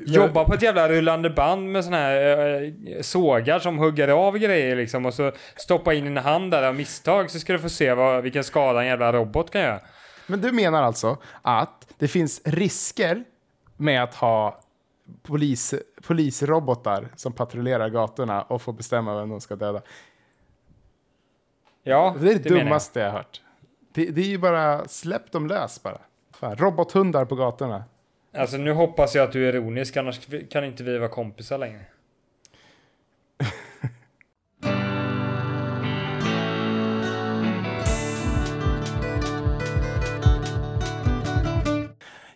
Jobba 0.05 0.45
på 0.45 0.53
ett 0.53 0.61
jävla 0.61 0.89
rullande 0.89 1.29
band 1.29 1.71
med 1.71 1.85
såna 1.85 1.97
här 1.97 2.63
eh, 2.63 3.01
sågar 3.01 3.59
som 3.59 3.77
hugger 3.77 4.07
av 4.07 4.37
grejer 4.37 4.75
liksom 4.75 5.05
och 5.05 5.13
så 5.13 5.31
stoppa 5.55 5.93
in 5.93 6.07
en 6.07 6.17
hand 6.17 6.51
där 6.51 6.63
av 6.63 6.75
misstag 6.75 7.31
så 7.31 7.39
ska 7.39 7.53
du 7.53 7.59
få 7.59 7.69
se 7.69 7.93
vad, 7.93 8.23
vilken 8.23 8.43
skada 8.43 8.81
en 8.81 8.87
jävla 8.87 9.13
robot 9.13 9.51
kan 9.51 9.61
göra. 9.61 9.79
Men 10.27 10.41
du 10.41 10.51
menar 10.51 10.83
alltså 10.83 11.17
att 11.41 11.93
det 11.97 12.07
finns 12.07 12.41
risker 12.45 13.23
med 13.77 14.03
att 14.03 14.15
ha 14.15 14.59
polis, 15.23 15.73
polisrobotar 16.07 17.07
som 17.15 17.33
patrullerar 17.33 17.89
gatorna 17.89 18.41
och 18.41 18.61
får 18.61 18.73
bestämma 18.73 19.19
vem 19.19 19.29
de 19.29 19.41
ska 19.41 19.55
döda? 19.55 19.81
Ja, 21.87 22.15
Det 22.19 22.31
är 22.31 22.39
det, 22.39 22.49
jag. 22.49 22.59
dummaste 22.59 22.99
jag 22.99 23.07
har 23.07 23.17
hört. 23.17 23.41
Det, 23.93 24.05
det 24.05 24.21
är 24.21 24.25
ju 24.25 24.37
bara, 24.37 24.87
släpp 24.87 25.31
dem 25.31 25.47
lös 25.47 25.83
bara. 25.83 26.01
Fan, 26.33 26.55
robothundar 26.55 27.25
på 27.25 27.35
gatorna. 27.35 27.83
Alltså 28.37 28.57
nu 28.57 28.71
hoppas 28.73 29.15
jag 29.15 29.23
att 29.23 29.31
du 29.31 29.49
är 29.49 29.53
ironisk, 29.53 29.97
annars 29.97 30.19
kan 30.49 30.65
inte 30.65 30.83
vi 30.83 30.97
vara 30.97 31.09
kompisar 31.09 31.57
längre. 31.57 31.81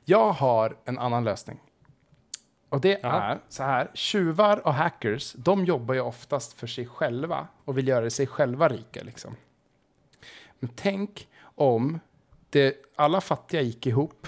Jag 0.06 0.32
har 0.32 0.78
en 0.86 0.98
annan 1.00 1.24
lösning. 1.24 1.60
Och 2.72 2.82
det 2.82 3.00
Jaha. 3.04 3.24
är 3.24 3.40
så 3.50 3.64
här, 3.64 3.92
tjuvar 3.94 4.68
och 4.68 4.74
hackers, 4.74 5.34
de 5.34 5.66
jobbar 5.66 5.94
ju 5.94 6.02
oftast 6.02 6.60
för 6.60 6.68
sig 6.68 6.86
själva 6.86 7.48
och 7.66 7.78
vill 7.78 7.88
göra 7.88 8.10
sig 8.10 8.28
själva 8.28 8.70
rika 8.70 9.04
liksom. 9.04 9.36
Men 10.60 10.70
tänk 10.76 11.28
om 11.56 12.00
det, 12.50 12.76
alla 12.96 13.22
fattiga 13.22 13.62
gick 13.62 13.88
ihop 13.88 14.28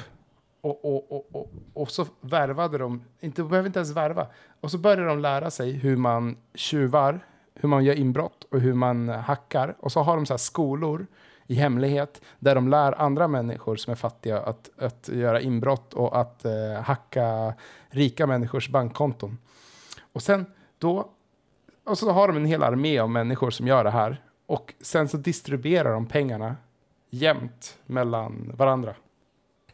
och, 0.62 0.86
och, 0.86 1.36
och, 1.36 1.52
och, 1.74 1.92
så 1.92 2.06
värvade 2.22 2.78
de, 2.78 3.04
inte, 3.20 3.44
behöver 3.44 3.68
inte 3.68 3.80
ens 3.80 3.92
värva, 3.92 4.28
och 4.62 4.72
så 4.72 4.78
började 4.78 5.06
de 5.06 5.20
lära 5.20 5.52
sig 5.52 5.72
hur 5.72 5.96
man 5.96 6.38
tjuvar, 6.54 7.20
hur 7.54 7.70
man 7.70 7.86
gör 7.86 7.96
inbrott 7.96 8.44
och 8.52 8.60
hur 8.60 8.74
man 8.74 9.10
hackar. 9.10 9.76
Och 9.80 9.92
så 9.92 10.00
har 10.00 10.16
de 10.16 10.26
så 10.26 10.34
här 10.34 10.38
skolor 10.38 11.08
i 11.48 11.56
hemlighet 11.56 12.22
där 12.40 12.56
de 12.56 12.68
lär 12.68 13.02
andra 13.02 13.28
människor 13.28 13.76
som 13.76 13.92
är 13.92 13.96
fattiga 13.96 14.40
att, 14.40 14.70
att 14.78 15.10
göra 15.14 15.42
inbrott 15.42 15.94
och 15.94 16.20
att 16.20 16.46
eh, 16.46 16.82
hacka 16.84 17.54
rika 17.90 18.28
människors 18.28 18.70
bankkonton. 18.70 19.38
Och 20.14 20.24
sen 20.24 20.46
då, 20.78 21.10
och 21.84 21.98
så 21.98 22.12
har 22.12 22.28
de 22.28 22.38
en 22.38 22.46
hel 22.46 22.64
armé 22.64 23.00
av 23.00 23.10
människor 23.10 23.52
som 23.52 23.68
gör 23.68 23.84
det 23.84 23.92
här. 23.92 24.22
Och 24.46 24.74
sen 24.82 25.08
så 25.08 25.18
distribuerar 25.18 25.94
de 25.94 26.06
pengarna 26.06 26.56
jämnt 27.10 27.78
mellan 27.86 28.52
varandra. 28.58 28.96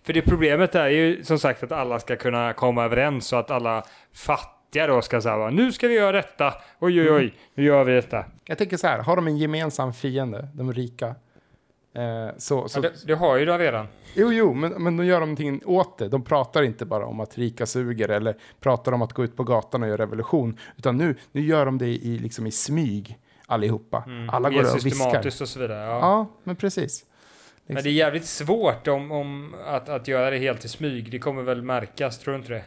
För 0.04 0.14
det 0.14 0.22
problemet 0.22 0.76
är 0.76 0.88
ju 0.88 1.24
som 1.24 1.40
sagt 1.40 1.64
att 1.64 1.72
alla 1.72 2.00
ska 2.00 2.16
kunna 2.16 2.54
komma 2.54 2.84
överens 2.84 3.34
och 3.34 3.40
att 3.40 3.52
alla 3.52 3.84
fattiga 4.14 4.88
då 4.88 5.02
ska 5.02 5.22
säga 5.22 5.50
nu 5.50 5.72
ska 5.72 5.88
vi 5.88 5.94
göra 5.94 6.12
detta. 6.12 6.54
Oj, 6.80 7.02
oj, 7.02 7.12
oj, 7.12 7.34
nu 7.56 7.64
gör 7.64 7.84
vi 7.84 7.94
detta. 7.94 8.26
Jag 8.46 8.58
tänker 8.58 8.78
så 8.78 8.88
här, 8.88 9.00
har 9.00 9.16
de 9.16 9.28
en 9.28 9.38
gemensam 9.38 9.94
fiende, 9.94 10.48
de 10.54 10.74
rika, 10.74 11.16
eh, 11.93 12.36
så, 12.38 12.67
så 12.69 12.78
Ja, 12.78 12.82
det, 12.82 13.08
det 13.08 13.13
har 13.13 13.38
ju 13.38 13.45
de 13.45 13.58
redan. 13.58 13.88
Jo, 14.13 14.34
jo, 14.34 14.54
men, 14.54 14.84
men 14.84 14.97
de 14.97 15.06
gör 15.06 15.19
någonting 15.19 15.62
åt 15.65 15.97
det. 15.97 16.08
De 16.08 16.23
pratar 16.23 16.63
inte 16.63 16.86
bara 16.86 17.06
om 17.06 17.19
att 17.19 17.38
rika 17.38 17.65
suger 17.65 18.10
eller 18.10 18.36
pratar 18.60 18.91
om 18.91 19.02
att 19.02 19.13
gå 19.13 19.23
ut 19.23 19.36
på 19.36 19.43
gatan 19.43 19.84
och 19.84 19.89
göra 19.89 20.02
revolution. 20.02 20.58
Utan 20.78 20.97
nu, 20.97 21.15
nu 21.32 21.41
gör 21.41 21.65
de 21.65 21.78
det 21.78 21.88
i, 21.88 22.19
liksom 22.19 22.47
i 22.47 22.52
smyg 22.52 23.17
allihopa. 23.45 24.04
Alla 24.32 24.49
Mer 24.49 24.58
går 24.58 24.69
och 24.69 24.75
viskar. 24.75 24.89
systematiskt 24.89 25.41
och 25.41 25.49
så 25.49 25.60
vidare. 25.60 25.80
Ja. 25.86 25.99
Ja, 25.99 26.28
men 26.43 26.56
precis. 26.56 27.06
Men 27.65 27.84
det 27.84 27.89
är 27.89 27.91
jävligt 27.91 28.25
svårt 28.25 28.88
om, 28.88 29.12
om 29.12 29.56
att, 29.65 29.89
att 29.89 30.08
göra 30.08 30.30
det 30.30 30.38
helt 30.38 30.65
i 30.65 30.67
smyg. 30.67 31.12
Det 31.12 31.19
kommer 31.19 31.43
väl 31.43 31.62
märkas, 31.62 32.19
tror 32.19 32.34
du 32.34 32.39
inte 32.39 32.54
det? 32.54 32.63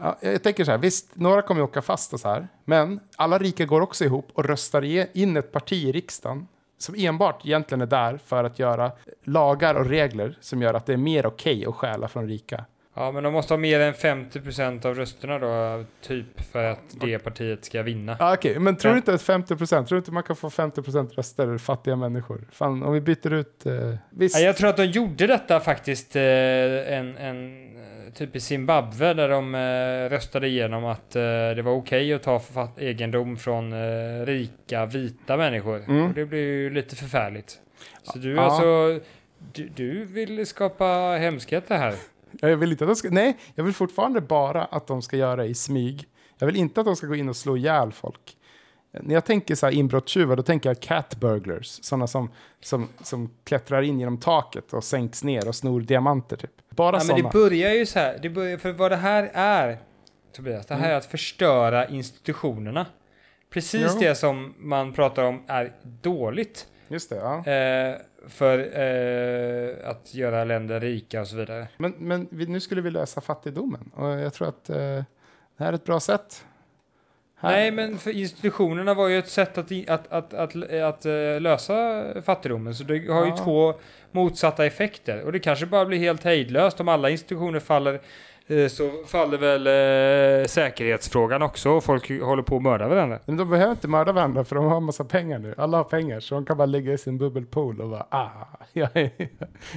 Ja, 0.00 0.18
jag 0.20 0.42
tänker 0.42 0.64
så 0.64 0.70
här, 0.70 0.78
visst, 0.78 1.16
några 1.16 1.42
kommer 1.42 1.60
ju 1.60 1.64
åka 1.64 1.82
fast 1.82 2.12
och 2.12 2.20
så 2.20 2.28
här. 2.28 2.48
Men 2.64 3.00
alla 3.16 3.38
rika 3.38 3.64
går 3.64 3.80
också 3.80 4.04
ihop 4.04 4.28
och 4.32 4.44
röstar 4.44 5.16
in 5.16 5.36
ett 5.36 5.52
parti 5.52 5.72
i 5.72 5.92
riksdagen 5.92 6.46
som 6.84 6.94
enbart 6.98 7.46
egentligen 7.46 7.80
är 7.80 7.86
där 7.86 8.18
för 8.18 8.44
att 8.44 8.58
göra 8.58 8.92
lagar 9.24 9.74
och 9.74 9.86
regler 9.86 10.38
som 10.40 10.62
gör 10.62 10.74
att 10.74 10.86
det 10.86 10.92
är 10.92 10.96
mer 10.96 11.26
okej 11.26 11.66
att 11.66 11.74
stjäla 11.74 12.08
från 12.08 12.28
rika. 12.28 12.64
Ja, 12.96 13.12
men 13.12 13.22
de 13.22 13.32
måste 13.32 13.52
ha 13.54 13.58
mer 13.58 13.80
än 13.80 13.94
50% 13.94 14.86
av 14.86 14.94
rösterna 14.94 15.38
då, 15.38 15.84
typ, 16.00 16.40
för 16.52 16.64
att 16.64 16.80
det 17.00 17.18
partiet 17.18 17.64
ska 17.64 17.82
vinna. 17.82 18.16
Ja, 18.20 18.34
Okej, 18.34 18.58
men 18.58 18.76
tror 18.76 18.90
du 18.92 18.96
inte 18.96 19.14
att 19.14 19.22
50 19.22 19.56
procent, 19.56 19.88
tror 19.88 19.96
du 19.96 19.98
inte 19.98 20.12
man 20.12 20.22
kan 20.22 20.36
få 20.36 20.50
50 20.50 20.82
procent 20.82 21.12
röster 21.18 21.58
fattiga 21.58 21.96
människor? 21.96 22.48
Fan, 22.52 22.82
om 22.82 22.92
vi 22.92 23.00
byter 23.00 23.32
ut, 23.32 23.66
eh, 23.66 23.72
visst. 24.10 24.38
Ja, 24.38 24.44
jag 24.46 24.56
tror 24.56 24.68
att 24.70 24.76
de 24.76 24.84
gjorde 24.84 25.26
detta 25.26 25.60
faktiskt 25.60 26.16
eh, 26.16 26.22
en, 26.22 27.16
en, 27.16 27.64
typ 28.14 28.36
i 28.36 28.40
Zimbabwe 28.40 29.14
där 29.14 29.28
de 29.28 29.54
eh, 29.54 30.10
röstade 30.10 30.46
igenom 30.48 30.84
att 30.84 31.16
eh, 31.16 31.22
det 31.56 31.62
var 31.62 31.72
okej 31.72 32.12
att 32.14 32.22
ta 32.22 32.38
författ- 32.38 32.78
egendom 32.78 33.36
från 33.36 33.72
eh, 33.72 34.26
rika 34.26 34.86
vita 34.86 35.36
människor. 35.36 35.76
Mm. 35.88 36.02
Och 36.08 36.14
det 36.14 36.24
blir 36.26 36.40
ju 36.40 36.70
lite 36.70 36.96
förfärligt. 36.96 37.58
Så 38.02 38.18
du 38.18 38.34
Ja. 38.34 38.42
alltså, 38.42 39.00
du, 39.52 39.68
du 39.76 40.04
vill 40.04 40.46
skapa 40.46 40.84
hemskheter 41.20 41.76
här? 41.76 41.94
Jag 42.40 42.56
vill 42.56 42.72
inte 42.72 42.84
att 42.84 42.88
de 42.88 42.96
ska, 42.96 43.10
nej, 43.10 43.36
jag 43.54 43.64
vill 43.64 43.74
fortfarande 43.74 44.20
bara 44.20 44.64
att 44.64 44.86
de 44.86 45.02
ska 45.02 45.16
göra 45.16 45.36
det 45.36 45.46
i 45.46 45.54
smyg. 45.54 46.08
Jag 46.38 46.46
vill 46.46 46.56
inte 46.56 46.80
att 46.80 46.86
de 46.86 46.96
ska 46.96 47.06
gå 47.06 47.14
in 47.14 47.28
och 47.28 47.36
slå 47.36 47.56
ihjäl 47.56 47.92
folk. 47.92 48.36
När 49.00 49.14
jag 49.14 49.24
tänker 49.24 49.54
så 49.54 49.66
här 49.66 49.72
inbrottstjuvar, 49.72 50.36
då 50.36 50.42
tänker 50.42 50.70
jag 50.70 50.80
cat 50.80 51.16
burglars. 51.16 51.78
Sådana 51.82 52.06
som, 52.06 52.30
som, 52.60 52.88
som 53.02 53.30
klättrar 53.44 53.82
in 53.82 54.00
genom 54.00 54.18
taket 54.18 54.72
och 54.72 54.84
sänks 54.84 55.24
ner 55.24 55.48
och 55.48 55.54
snor 55.54 55.80
diamanter 55.80 56.36
typ. 56.36 56.50
Bara 56.70 56.96
Ja, 56.96 57.04
men 57.04 57.22
det 57.22 57.30
börjar 57.32 57.74
ju 57.74 57.86
så 57.86 57.98
här, 57.98 58.18
det 58.22 58.30
börjar, 58.30 58.58
för 58.58 58.72
vad 58.72 58.90
det 58.90 58.96
här 58.96 59.30
är, 59.34 59.78
Tobias, 60.36 60.66
det 60.66 60.74
här 60.74 60.90
är 60.90 60.94
att 60.94 61.06
förstöra 61.06 61.88
institutionerna. 61.88 62.86
Precis 63.50 63.90
Jo. 63.94 64.00
det 64.00 64.14
som 64.14 64.54
man 64.58 64.92
pratar 64.92 65.22
om 65.22 65.42
är 65.46 65.72
dåligt. 65.82 66.66
Just 66.94 67.10
det, 67.10 67.16
ja. 67.16 67.52
Eh, 67.52 67.96
för 68.28 68.58
eh, 68.58 69.90
att 69.90 70.14
göra 70.14 70.44
länder 70.44 70.80
rika 70.80 71.20
och 71.20 71.28
så 71.28 71.36
vidare. 71.36 71.68
Men, 71.76 71.94
men 71.98 72.28
vi, 72.30 72.46
nu 72.46 72.60
skulle 72.60 72.80
vi 72.80 72.90
lösa 72.90 73.20
fattigdomen. 73.20 73.90
Och 73.94 74.06
jag 74.08 74.34
tror 74.34 74.48
att 74.48 74.70
eh, 74.70 74.76
det 74.76 75.04
här 75.58 75.68
är 75.68 75.72
ett 75.72 75.84
bra 75.84 76.00
sätt. 76.00 76.44
Här- 77.36 77.50
Nej, 77.52 77.70
men 77.70 77.98
för 77.98 78.10
institutionerna 78.10 78.94
var 78.94 79.08
ju 79.08 79.18
ett 79.18 79.28
sätt 79.28 79.58
att, 79.58 79.70
att, 79.88 80.12
att, 80.12 80.34
att, 80.34 80.56
att, 80.72 81.06
eh, 81.06 81.40
lösa 81.40 82.04
fattigdomen. 82.22 82.74
Så 82.74 82.84
det 82.84 82.94
har 83.12 83.24
ju 83.24 83.30
Ja. 83.30 83.36
två 83.36 83.74
motsatta 84.12 84.66
effekter. 84.66 85.22
Och 85.22 85.32
det 85.32 85.38
kanske 85.38 85.66
bara 85.66 85.84
blir 85.84 85.98
helt 85.98 86.24
hejdlöst 86.24 86.80
om 86.80 86.88
alla 86.88 87.10
institutioner 87.10 87.60
faller. 87.60 88.00
Eh, 88.46 88.68
Så 88.68 88.90
faller 89.06 89.38
väl 89.38 89.66
eh, 90.40 90.46
säkerhetsfrågan 90.46 91.42
också 91.42 91.70
och 91.70 91.84
folk 91.84 92.20
håller 92.22 92.42
på 92.42 92.56
att 92.56 92.62
mörda 92.62 92.88
varandra. 92.88 93.18
Men 93.26 93.36
de 93.36 93.50
behöver 93.50 93.70
inte 93.72 93.88
mörda 93.88 94.12
varandra 94.12 94.44
för 94.44 94.56
de 94.56 94.64
har 94.64 94.76
en 94.76 94.82
massa 94.84 95.04
pengar 95.04 95.38
nu. 95.38 95.54
Alla 95.58 95.76
har 95.76 95.84
pengar 95.84 96.20
så 96.20 96.34
de 96.34 96.46
kan 96.46 96.56
bara 96.56 96.66
ligga 96.66 96.92
i 96.92 96.98
sin 96.98 97.18
bubbelpool 97.18 97.80
och 97.80 97.88
bara 97.90 98.06
ah, 98.10 98.28
jag, 98.72 98.88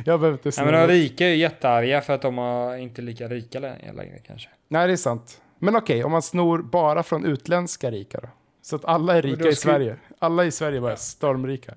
jag 0.05 0.19
behöver 0.19 0.31
inte 0.31 0.47
Ja, 0.47 0.51
sno 0.51 0.63
men 0.65 0.73
de 0.73 0.79
något." 0.79 0.89
rika 0.89 1.25
är 1.25 1.29
ju 1.29 1.35
jättearga 1.35 2.01
för 2.01 2.13
att 2.13 2.21
de 2.21 2.37
är 2.39 2.77
inte 2.77 3.01
lika 3.01 3.27
rika 3.27 3.59
lä- 3.59 3.91
längre 3.93 4.19
kanske. 4.27 4.49
Nej, 4.67 4.87
det 4.87 4.93
är 4.93 4.97
sant. 4.97 5.41
Men 5.59 5.75
okej, 5.75 6.03
om 6.03 6.11
man 6.11 6.21
snor 6.21 6.59
bara 6.61 7.03
från 7.03 7.25
utländska 7.25 7.91
rika 7.91 8.19
då? 8.19 8.27
Så 8.61 8.75
att 8.75 8.85
alla 8.85 9.15
är 9.17 9.21
rika 9.21 9.49
i 9.49 9.55
Sverige. 9.55 9.95
Alla 10.19 10.45
i 10.45 10.51
Sverige 10.51 10.81
bara 10.81 10.91
är 10.91 10.95
stormrika. 10.95 11.73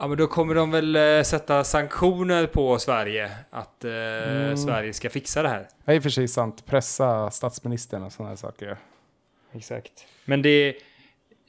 Ja 0.00 0.06
men 0.06 0.18
då 0.18 0.26
kommer 0.26 0.54
de 0.54 0.70
väl 0.70 0.96
eh, 0.96 1.22
sätta 1.22 1.64
sanktioner 1.64 2.46
på 2.46 2.78
Sverige 2.78 3.30
att 3.50 3.84
eh, 3.84 3.90
Mm. 3.90 4.56
Sverige 4.56 4.92
ska 4.92 5.10
fixa 5.10 5.42
det 5.42 5.48
här. 5.48 5.66
Det 5.84 5.92
är 5.92 6.00
för 6.00 6.10
sig 6.10 6.28
sant. 6.28 6.66
Pressa 6.66 7.30
statsministern 7.30 8.02
och 8.02 8.12
sådana 8.12 8.28
här 8.28 8.36
saker. 8.36 8.76
Exakt. 9.52 10.06
Men 10.24 10.42
det, 10.42 10.76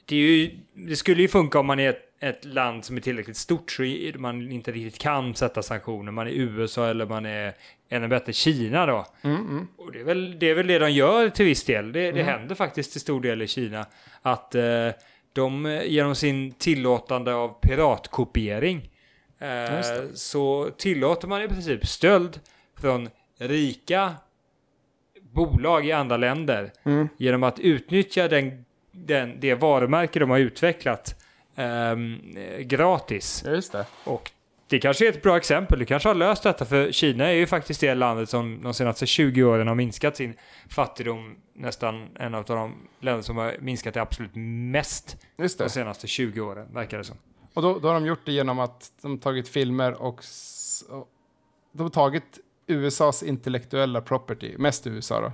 det, 0.04 0.16
ju, 0.16 0.58
det 0.74 0.96
skulle 0.96 1.22
ju 1.22 1.28
funka 1.28 1.60
om 1.60 1.66
man 1.66 1.80
är 1.80 1.90
ett, 1.90 2.02
ett 2.20 2.44
land 2.44 2.84
som 2.84 2.96
är 2.96 3.00
tillräckligt 3.00 3.36
stort 3.36 3.70
så 3.70 3.82
man 4.14 4.52
inte 4.52 4.72
riktigt 4.72 5.02
kan 5.02 5.34
sätta 5.34 5.62
sanktioner. 5.62 6.12
Man 6.12 6.26
är 6.26 6.30
USA 6.30 6.88
eller 6.88 7.06
man 7.06 7.26
är 7.26 7.52
ännu 7.88 8.08
bättre 8.08 8.32
Kina 8.32 8.86
då. 8.86 9.06
Mm, 9.22 9.36
mm. 9.36 9.68
Och 9.76 9.92
det 9.92 10.00
är 10.00 10.04
väl 10.04 10.38
det, 10.38 10.50
är 10.50 10.54
väl 10.54 10.66
det 10.66 10.78
de 10.78 10.90
gör 10.90 11.28
till 11.28 11.46
viss 11.46 11.64
del. 11.64 11.92
Det, 11.92 12.12
det 12.12 12.22
händer 12.22 12.54
faktiskt 12.54 12.92
till 12.92 13.00
stor 13.00 13.20
del 13.20 13.42
i 13.42 13.46
Kina. 13.46 13.86
Att 14.22 14.54
eh, 14.54 14.88
de 15.32 15.66
eh, 15.66 15.82
genom 15.84 16.14
sin 16.14 16.52
tillåtande 16.52 17.34
av 17.34 17.48
piratkopiering 17.60 18.90
eh, 19.38 19.80
så 20.14 20.70
tillåter 20.78 21.28
man 21.28 21.42
i 21.42 21.48
princip 21.48 21.86
stöld 21.86 22.40
från 22.80 23.08
rika 23.38 24.14
bolag 25.20 25.86
i 25.86 25.92
andra 25.92 26.16
länder 26.16 26.72
Mm. 26.84 27.08
genom 27.16 27.42
att 27.42 27.58
utnyttja 27.58 28.28
den, 28.28 28.64
den, 28.92 29.40
det 29.40 29.54
varumärke 29.54 30.18
de 30.18 30.30
har 30.30 30.38
utvecklat 30.38 31.20
eh, 31.56 31.96
gratis. 32.60 33.44
Ja. 33.72 33.84
Och 34.04 34.30
det 34.72 34.80
kanske 34.80 35.06
är 35.06 35.10
ett 35.10 35.22
bra 35.22 35.36
exempel. 35.36 35.78
Du 35.78 35.84
kanske 35.84 36.08
har 36.08 36.14
löst 36.14 36.42
detta 36.42 36.64
för 36.64 36.92
Kina 36.92 37.26
är 37.26 37.32
ju 37.32 37.46
faktiskt 37.46 37.80
det 37.80 37.94
landet 37.94 38.28
som 38.28 38.62
de 38.62 38.74
senaste 38.74 39.06
20 39.06 39.42
åren 39.42 39.68
har 39.68 39.74
minskat 39.74 40.16
sin 40.16 40.34
fattigdom. 40.68 41.36
Nästan 41.54 42.08
en 42.18 42.34
av 42.34 42.44
de 42.44 42.74
länder 43.00 43.22
som 43.22 43.36
har 43.36 43.56
minskat 43.60 43.94
det 43.94 44.02
absolut 44.02 44.30
mest 44.34 45.16
Just 45.38 45.58
de 45.58 45.64
det. 45.64 45.70
senaste 45.70 46.06
20 46.06 46.40
åren, 46.40 46.68
verkar 46.72 46.98
det 46.98 47.04
som. 47.04 47.16
Och 47.54 47.62
då, 47.62 47.78
då 47.78 47.88
har 47.88 47.94
de 47.94 48.06
gjort 48.06 48.20
det 48.24 48.32
genom 48.32 48.58
att 48.58 48.92
de 49.02 49.18
tagit 49.18 49.48
filmer 49.48 50.02
och, 50.02 50.24
och 50.88 51.08
de 51.72 51.82
har 51.82 51.90
tagit 51.90 52.38
USAs 52.66 53.22
intellektuella 53.22 54.00
property, 54.00 54.58
mest 54.58 54.86
USA 54.86 55.20
då. 55.20 55.32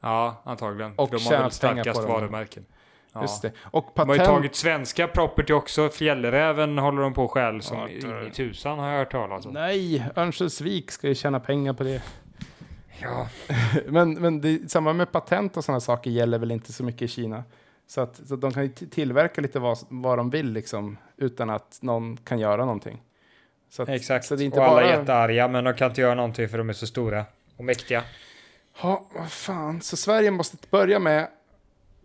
Ja, 0.00 0.42
antagligen. 0.44 0.92
Och 0.96 1.08
För 1.08 1.18
de 1.18 1.24
har 1.24 1.42
väl 1.42 1.50
starkast 1.50 2.02
varumärken. 2.02 2.66
Ja. 3.14 3.22
Just 3.22 3.42
det. 3.42 3.52
Och 3.60 3.86
De 3.94 4.08
har 4.08 4.14
ju 4.14 4.18
patent... 4.18 4.36
tagit 4.36 4.54
svenska 4.54 5.06
property 5.06 5.52
också. 5.52 5.88
Fjällräven 5.88 6.78
håller 6.78 7.02
de 7.02 7.14
på 7.14 7.28
själv 7.28 7.60
som 7.60 7.78
Ja, 7.78 7.88
in 7.88 8.26
i 8.26 8.30
tusan 8.30 8.78
har 8.78 8.90
jag 8.90 8.98
hört 8.98 9.12
talas 9.12 9.46
om. 9.46 9.52
Nej, 9.52 10.04
Örnsköldsvik 10.16 10.90
ska 10.90 11.08
ju 11.08 11.14
tjäna 11.14 11.40
pengar 11.40 11.72
på 11.72 11.84
det. 11.84 12.02
Ja, 13.02 13.28
Men, 13.86 14.12
men 14.14 14.40
det, 14.40 14.70
samma 14.70 14.92
med 14.92 15.12
patent 15.12 15.56
och 15.56 15.64
sådana 15.64 15.80
saker 15.80 16.10
gäller 16.10 16.38
väl 16.38 16.50
inte 16.50 16.72
så 16.72 16.84
mycket 16.84 17.02
i 17.02 17.08
Kina. 17.08 17.44
Så 17.86 18.00
att 18.00 18.16
så 18.28 18.34
att 18.34 18.40
de 18.40 18.52
kan 18.52 18.70
tillverka 18.70 19.40
lite 19.40 19.58
vad, 19.58 19.78
vad 19.88 20.18
de 20.18 20.30
vill 20.30 20.52
liksom, 20.52 20.96
utan 21.16 21.50
att 21.50 21.78
någon 21.82 22.16
kan 22.16 22.38
göra 22.38 22.64
någonting. 22.64 23.02
Så 23.70 23.82
att, 23.82 23.88
Exakt. 23.88 24.24
Så 24.24 24.36
det 24.36 24.42
är 24.42 24.46
inte 24.46 24.58
och 24.58 24.64
alla 24.64 24.74
bara... 24.74 24.84
är 24.84 24.98
jättearga, 24.98 25.48
men 25.48 25.64
de 25.64 25.74
kan 25.74 25.88
inte 25.88 26.00
göra 26.00 26.14
någonting 26.14 26.48
för 26.48 26.58
de 26.58 26.68
är 26.68 26.72
så 26.72 26.86
stora 26.86 27.24
och 27.56 27.64
mäktiga. 27.64 28.02
Ja, 28.82 29.06
vad 29.14 29.30
fan. 29.32 29.80
Så 29.80 29.96
Sverige 29.96 30.30
måste 30.30 30.56
börja 30.70 30.98
med 30.98 31.28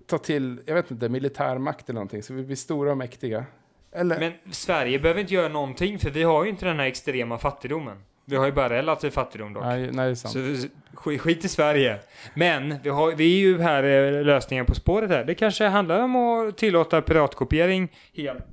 ta 0.10 0.18
till, 0.18 0.62
jag 0.66 0.76
vet 0.76 0.92
inte, 0.92 1.10
militärmakt 1.10 1.90
eller 1.90 1.96
någonting, 1.96 2.24
så 2.24 2.34
vi 2.34 2.44
blir 2.44 2.56
stora 2.56 2.92
och 2.92 2.98
mäktiga. 2.98 3.46
Eller? 3.92 4.20
Men 4.20 4.34
Sverige 4.52 5.00
behöver 5.00 5.22
inte 5.22 5.34
göra 5.34 5.48
någonting, 5.48 6.00
för 6.00 6.10
vi 6.10 6.24
har 6.24 6.44
ju 6.44 6.50
inte 6.50 6.66
den 6.66 6.80
här 6.80 6.86
extrema 6.86 7.38
fattigdomen. 7.38 7.98
Vi 8.26 8.36
har 8.36 8.46
ju 8.46 8.52
bara 8.52 8.70
relativ 8.70 9.10
fattigdom 9.10 9.54
dock. 9.54 9.64
nej, 9.64 9.82
nej, 9.92 10.06
det 10.06 10.12
är 10.12 10.16
sant. 10.16 10.34
Så 10.62 10.68
skit, 10.94 11.22
skit 11.22 11.46
i 11.46 11.50
Sverige. 11.50 12.00
Men 12.34 12.76
vi, 12.84 12.90
har, 12.90 13.12
vi 13.16 13.36
är 13.36 13.40
ju 13.40 13.62
här 13.62 13.84
eh, 13.84 14.24
lösningen 14.26 14.66
på 14.66 14.76
spåret 14.76 15.10
här. 15.10 15.24
Det 15.24 15.36
kanske 15.36 15.66
handlar 15.66 16.00
om 16.04 16.16
att 16.16 16.58
tillåta 16.58 17.02
piratkopiering 17.02 17.90
helt, 18.16 18.46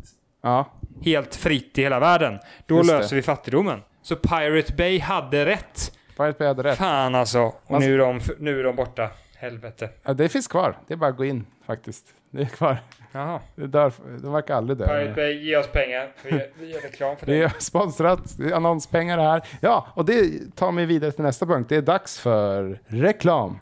Ja, 0.42 0.72
helt 1.04 1.34
fritt 1.34 1.78
i 1.78 1.82
hela 1.82 2.00
världen. 2.00 2.38
Då 2.66 2.76
Just 2.76 2.90
det. 2.90 2.98
löser 2.98 3.16
vi 3.16 3.22
fattigdomen. 3.22 3.80
Så 4.02 4.16
Pirate 4.16 4.72
Bay 4.72 4.98
hade 4.98 5.46
rätt. 5.46 5.92
Pirate 6.16 6.38
Bay 6.38 6.48
hade 6.48 6.62
rätt. 6.62 6.78
Fan 6.78 7.14
alltså. 7.14 7.40
Och 7.40 7.70
Man- 7.70 7.80
nu 7.80 7.94
är, 7.94 7.98
de, 7.98 8.20
nu 8.38 8.60
är 8.60 8.64
de 8.64 8.76
borta. 8.76 9.10
Helvete. 9.46 9.88
Ja, 10.02 10.12
det 10.14 10.28
finns 10.28 10.48
kvar. 10.48 10.76
Det 10.86 10.94
är 10.94 10.98
bara 10.98 11.10
att 11.10 11.16
gå 11.16 11.24
in 11.24 11.46
faktiskt. 11.66 12.06
Det 12.30 12.42
är 12.42 12.46
kvar. 12.46 12.76
Jaha. 13.12 13.40
Det, 13.54 13.66
där, 13.66 13.92
det 14.22 14.28
verkar 14.30 14.54
aldrig 14.54 14.78
dö. 14.78 14.86
Pirate 14.86 15.12
Bay, 15.14 15.32
ge 15.48 15.56
oss 15.56 15.66
pengar. 15.72 16.08
Vi 16.22 16.30
gör, 16.30 16.48
vi 16.60 16.72
gör 16.72 16.80
reklam 16.80 17.16
för 17.16 17.26
Det 17.26 17.32
det. 17.38 17.44
är 17.44 17.52
sponsrat, 17.58 18.34
det 18.38 18.44
är 18.44 18.52
annonspengar 18.52 19.18
här. 19.18 19.42
Ja, 19.60 19.86
och 19.94 20.04
det 20.04 20.40
tar 20.56 20.72
mig 20.72 20.86
vidare 20.86 21.12
till 21.12 21.24
nästa 21.24 21.46
punkt. 21.46 21.68
Det 21.68 21.76
är 21.76 21.82
dags 21.82 22.18
för 22.20 22.80
reklam. 22.86 23.58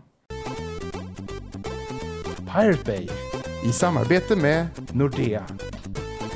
Pirate 2.55 2.85
Bay 2.87 3.09
i 3.65 3.73
samarbete 3.73 4.37
med 4.37 4.67
Nordea. 4.93 5.43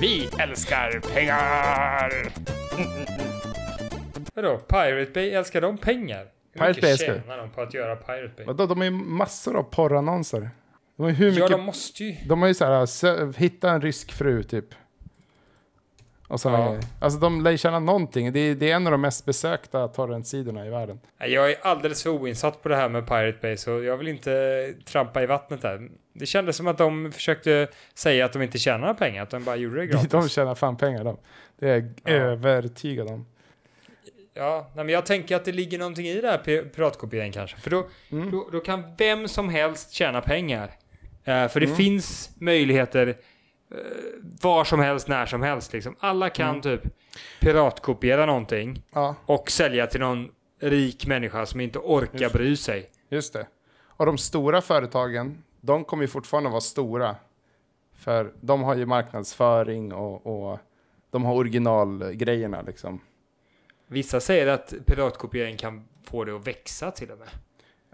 Vi 0.00 0.28
älskar 0.38 1.00
pengar! 1.14 2.12
Vadå? 4.34 4.56
Pirate 4.58 5.10
Bay, 5.14 5.30
älskar 5.30 5.60
de 5.60 5.78
pengar? 5.78 6.26
Pirate 6.58 6.80
Bay 6.80 6.90
älskar- 6.90 7.14
tjänar 7.22 7.38
de 7.38 7.50
på 7.50 7.60
att 7.62 7.74
göra 7.74 7.96
Pirate 7.96 8.32
Bay? 8.36 8.46
Vadå, 8.46 8.66
de 8.66 8.78
har 8.78 8.84
ju 8.84 8.90
massor 8.90 9.56
av 9.56 9.62
porrannonser. 9.62 10.50
De 10.96 11.02
har 11.02 11.10
ju 11.10 11.16
hur 11.16 11.26
Ja, 11.26 11.32
mycket... 11.34 11.50
de 11.50 11.60
måste 11.64 12.04
ju. 12.04 12.16
De 12.28 12.40
har 12.40 12.48
ju 12.48 12.54
så 12.54 12.64
här, 12.64 12.86
sö- 12.86 13.36
hitta 13.36 13.70
en 13.70 13.80
rysk 13.82 14.12
fru 14.12 14.42
typ. 14.42 14.64
Och 16.28 16.40
såna 16.40 16.58
Ja. 16.58 16.76
Alltså 17.00 17.18
de 17.18 17.40
lär 17.44 17.50
ju 17.50 17.58
tjäna 17.58 17.78
någonting. 17.78 18.32
Det 18.32 18.40
är, 18.40 18.54
det 18.54 18.70
är 18.70 18.74
en 18.76 18.86
av 18.86 18.90
de 18.90 19.00
mest 19.00 19.24
besökta 19.24 19.88
torrentsidorna 19.88 20.66
i 20.66 20.70
världen. 20.70 21.00
Jag 21.18 21.50
är 21.50 21.56
alldeles 21.62 22.02
för 22.02 22.10
oinsatt 22.10 22.62
på 22.62 22.68
det 22.68 22.76
här 22.76 22.88
med 22.88 23.06
Pirate 23.08 23.38
Bay, 23.42 23.56
så 23.56 23.70
jag 23.82 23.96
vill 23.96 24.08
inte 24.08 24.74
trampa 24.84 25.22
i 25.22 25.26
vattnet 25.26 25.62
där. 25.62 25.88
Det 26.12 26.26
kändes 26.26 26.56
som 26.56 26.66
att 26.66 26.78
de 26.78 27.12
försökte 27.12 27.68
säga 27.94 28.24
att 28.24 28.32
de 28.32 28.42
inte 28.42 28.58
tjänar 28.58 28.94
pengar, 28.94 29.22
att 29.22 29.30
de 29.30 29.44
bara 29.44 29.56
gjorde 29.56 29.80
det 29.80 29.86
gratis. 29.92 30.08
De 30.10 30.28
tjänar 30.28 30.54
fan 30.54 30.76
pengar 30.76 31.04
de. 31.04 31.16
Det 31.58 31.68
är 31.70 31.74
jag 31.76 31.92
Ja. 32.04 32.10
övertygad 32.22 33.08
om. 33.08 33.26
Ja, 34.38 34.70
nej, 34.74 34.84
men 34.84 34.92
jag 34.94 35.06
tänker 35.06 35.36
att 35.36 35.44
det 35.44 35.52
ligger 35.52 35.78
någonting 35.78 36.06
i 36.06 36.20
det 36.20 36.30
här 36.30 36.38
pi- 36.38 36.68
piratkopieringen 36.68 37.32
kanske. 37.32 37.56
För 37.56 37.70
då, 37.70 37.86
Mm. 38.10 38.30
då, 38.30 38.48
då 38.52 38.60
kan 38.60 38.84
vem 38.98 39.28
som 39.28 39.48
helst 39.48 39.92
tjäna 39.92 40.20
pengar. 40.20 40.70
Eh, 41.24 41.48
för 41.48 41.60
det 41.60 41.66
Mm. 41.66 41.76
finns 41.76 42.30
möjligheter 42.40 43.06
eh, 43.08 43.76
var 44.42 44.64
som 44.64 44.80
helst, 44.80 45.08
när 45.08 45.26
som 45.26 45.42
helst. 45.42 45.72
Liksom. 45.72 45.96
Alla 46.00 46.30
kan 46.30 46.48
Mm. 46.48 46.60
typ 46.60 46.80
piratkopiera 47.40 48.26
någonting 48.26 48.82
Ja, 48.92 49.14
och 49.26 49.50
sälja 49.50 49.86
till 49.86 50.00
någon 50.00 50.28
rik 50.60 51.06
människa 51.06 51.46
som 51.46 51.60
inte 51.60 51.78
orkar 51.78 52.18
Just. 52.18 52.34
bry 52.34 52.56
sig. 52.56 52.90
just 53.10 53.32
det. 53.32 53.46
Och 53.86 54.06
de 54.06 54.18
stora 54.18 54.60
företagen, 54.60 55.42
de 55.60 55.84
kommer 55.84 56.02
ju 56.04 56.08
fortfarande 56.08 56.50
vara 56.50 56.60
stora. 56.60 57.16
För 57.98 58.32
de 58.40 58.62
har 58.62 58.74
ju 58.76 58.86
marknadsföring 58.86 59.92
och, 59.92 60.26
och 60.52 60.58
de 61.10 61.24
har 61.24 61.34
originalgrejerna 61.34 62.62
liksom. 62.62 63.00
Vissa 63.88 64.20
säger 64.20 64.46
att 64.46 64.74
piratkopiering 64.86 65.56
kan 65.56 65.84
få 66.04 66.24
det 66.24 66.36
att 66.36 66.46
växa 66.46 66.90
till 66.90 67.10
och 67.10 67.18
med. 67.18 67.28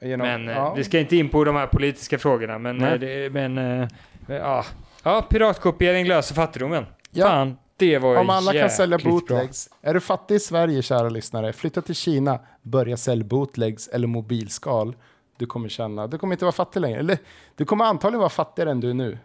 Genom, 0.03 0.27
Men 0.27 0.49
eh, 0.49 0.55
ja. 0.55 0.75
vi 0.75 0.85
ska 0.85 0.99
inte 0.99 1.17
in 1.17 1.29
på 1.29 1.45
de 1.45 1.57
här 1.57 1.67
politiska 1.67 2.19
frågorna. 2.19 2.59
Men, 2.59 2.83
eh, 2.83 2.95
det, 2.99 3.33
men 3.33 3.59
eh, 3.59 3.89
ja. 4.27 4.65
ja, 5.03 5.27
piratkopiering 5.31 6.07
löser 6.07 6.35
fattigdomen. 6.35 6.87
Ja. 7.11 7.27
Fan, 7.27 7.57
det 7.77 7.99
var 7.99 8.17
Om 8.17 8.31
alla 8.31 8.53
kan 8.53 8.71
sälja 8.71 8.99
jäkligt 8.99 9.27
bra. 9.29 9.37
bootlegs. 9.37 9.71
Är 9.83 9.95
du 9.95 10.01
fattig 10.01 10.35
i 10.35 10.41
Sverige, 10.41 10.83
kära 10.83 11.09
lyssnare, 11.09 11.53
flytta 11.53 11.83
till 11.83 11.95
Kina, 11.95 12.39
börja 12.63 12.97
sälja 12.97 13.25
bootlegs 13.25 13.89
eller 13.89 14.07
mobilskal. 14.07 14.97
Du 15.37 15.47
kommer 15.47 15.69
känna, 15.69 16.07
du 16.07 16.19
kommer 16.19 16.35
inte 16.35 16.45
vara 16.45 16.53
fattig 16.53 16.81
längre. 16.81 16.99
Eller, 16.99 17.19
du 17.57 17.65
kommer 17.65 17.85
antagligen 17.85 18.19
vara 18.21 18.31
fattigare 18.31 18.71
än 18.71 18.81
du 18.81 18.91
är 18.91 18.95
nu. 18.95 19.19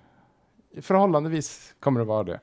Förhållandevis 0.81 1.73
kommer 1.79 1.99
det 1.99 2.05
vara 2.05 2.23
det. 2.23 2.39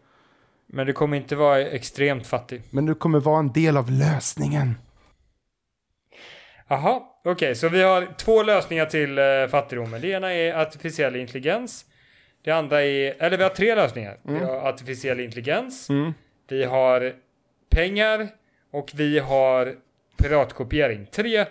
Men 0.67 0.87
du 0.87 0.93
kommer 0.93 1.17
inte 1.17 1.37
vara 1.37 1.61
extremt 1.61 2.27
fattig. 2.27 2.63
Men 2.71 2.87
du 2.87 2.95
kommer 2.95 3.21
vara 3.21 3.39
en 3.39 3.53
del 3.53 3.77
av 3.77 3.91
lösningen. 3.91 4.75
Jaha, 6.69 7.03
okej, 7.25 7.55
så 7.55 7.69
vi 7.69 7.83
har 7.83 8.09
två 8.19 8.43
lösningar 8.43 8.87
till 8.87 9.19
eh, 9.19 9.25
fattigdomen. 9.51 10.01
Det 10.01 10.09
ena 10.09 10.33
är 10.33 10.55
artificiell 10.55 11.17
intelligens. 11.17 11.85
Det 12.45 12.51
andra 12.51 12.83
är, 12.83 13.15
eller 13.23 13.37
vi 13.37 13.43
har 13.43 13.51
tre 13.51 13.75
lösningar. 13.75 14.19
Vi 14.23 14.33
Mm. 14.37 14.47
har 14.49 14.55
artificiell 14.57 15.21
intelligens, 15.21 15.89
vi 16.49 16.65
har 16.65 17.13
pengar 17.71 18.29
och 18.71 18.91
vi 18.95 19.19
har 19.19 19.75
piratkopiering. 20.17 21.07
Tre 21.07 21.47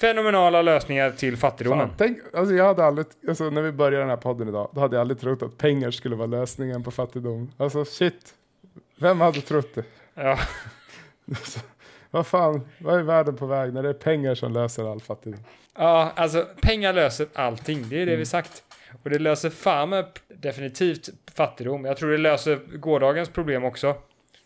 fenomenala 0.00 0.62
lösningar 0.62 1.10
till 1.10 1.36
fattigdomen. 1.36 1.86
Fan, 1.88 1.94
tänk, 1.98 2.18
alltså 2.34 2.54
jag 2.54 2.64
hade 2.64 2.84
aldrig, 2.84 3.06
alltså 3.28 3.50
när 3.50 3.62
vi 3.62 3.72
började 3.72 4.02
den 4.02 4.08
här 4.10 4.16
podden 4.16 4.48
idag, 4.48 4.70
då 4.74 4.80
hade 4.80 4.96
jag 4.96 5.00
aldrig 5.00 5.20
trott 5.20 5.42
att 5.42 5.58
pengar 5.58 5.90
skulle 5.90 6.16
vara 6.16 6.26
lösningen 6.26 6.82
på 6.82 6.90
fattigdom. 6.90 7.50
Alltså 7.56 7.84
shit, 7.84 8.34
vem 8.98 9.20
hade 9.20 9.40
trott 9.40 9.74
det? 9.74 9.84
Ja, 10.14 10.38
Vad 12.10 12.26
fan, 12.26 12.68
vad 12.78 12.98
är 12.98 13.02
världen 13.02 13.36
på 13.36 13.46
väg 13.46 13.74
när 13.74 13.82
det 13.82 13.88
är 13.88 13.92
pengar 13.92 14.34
som 14.34 14.52
löser 14.52 14.92
all 14.92 15.00
fattigdom? 15.00 15.40
ja, 15.78 16.12
alltså 16.16 16.46
pengar 16.62 16.92
löser 16.92 17.26
allting. 17.34 17.86
Det 17.88 17.96
är 17.96 18.06
det 18.06 18.12
Mm. 18.12 18.18
vi 18.18 18.26
sagt. 18.26 18.62
Och 19.02 19.10
det 19.10 19.18
löser 19.18 19.50
fan 19.50 19.88
med 19.88 20.04
definitivt 20.28 21.08
fattigdom. 21.34 21.84
Jag 21.84 21.96
tror 21.96 22.10
det 22.10 22.18
löser 22.18 22.58
gårdagens 22.76 23.28
problem 23.28 23.64
också. 23.64 23.94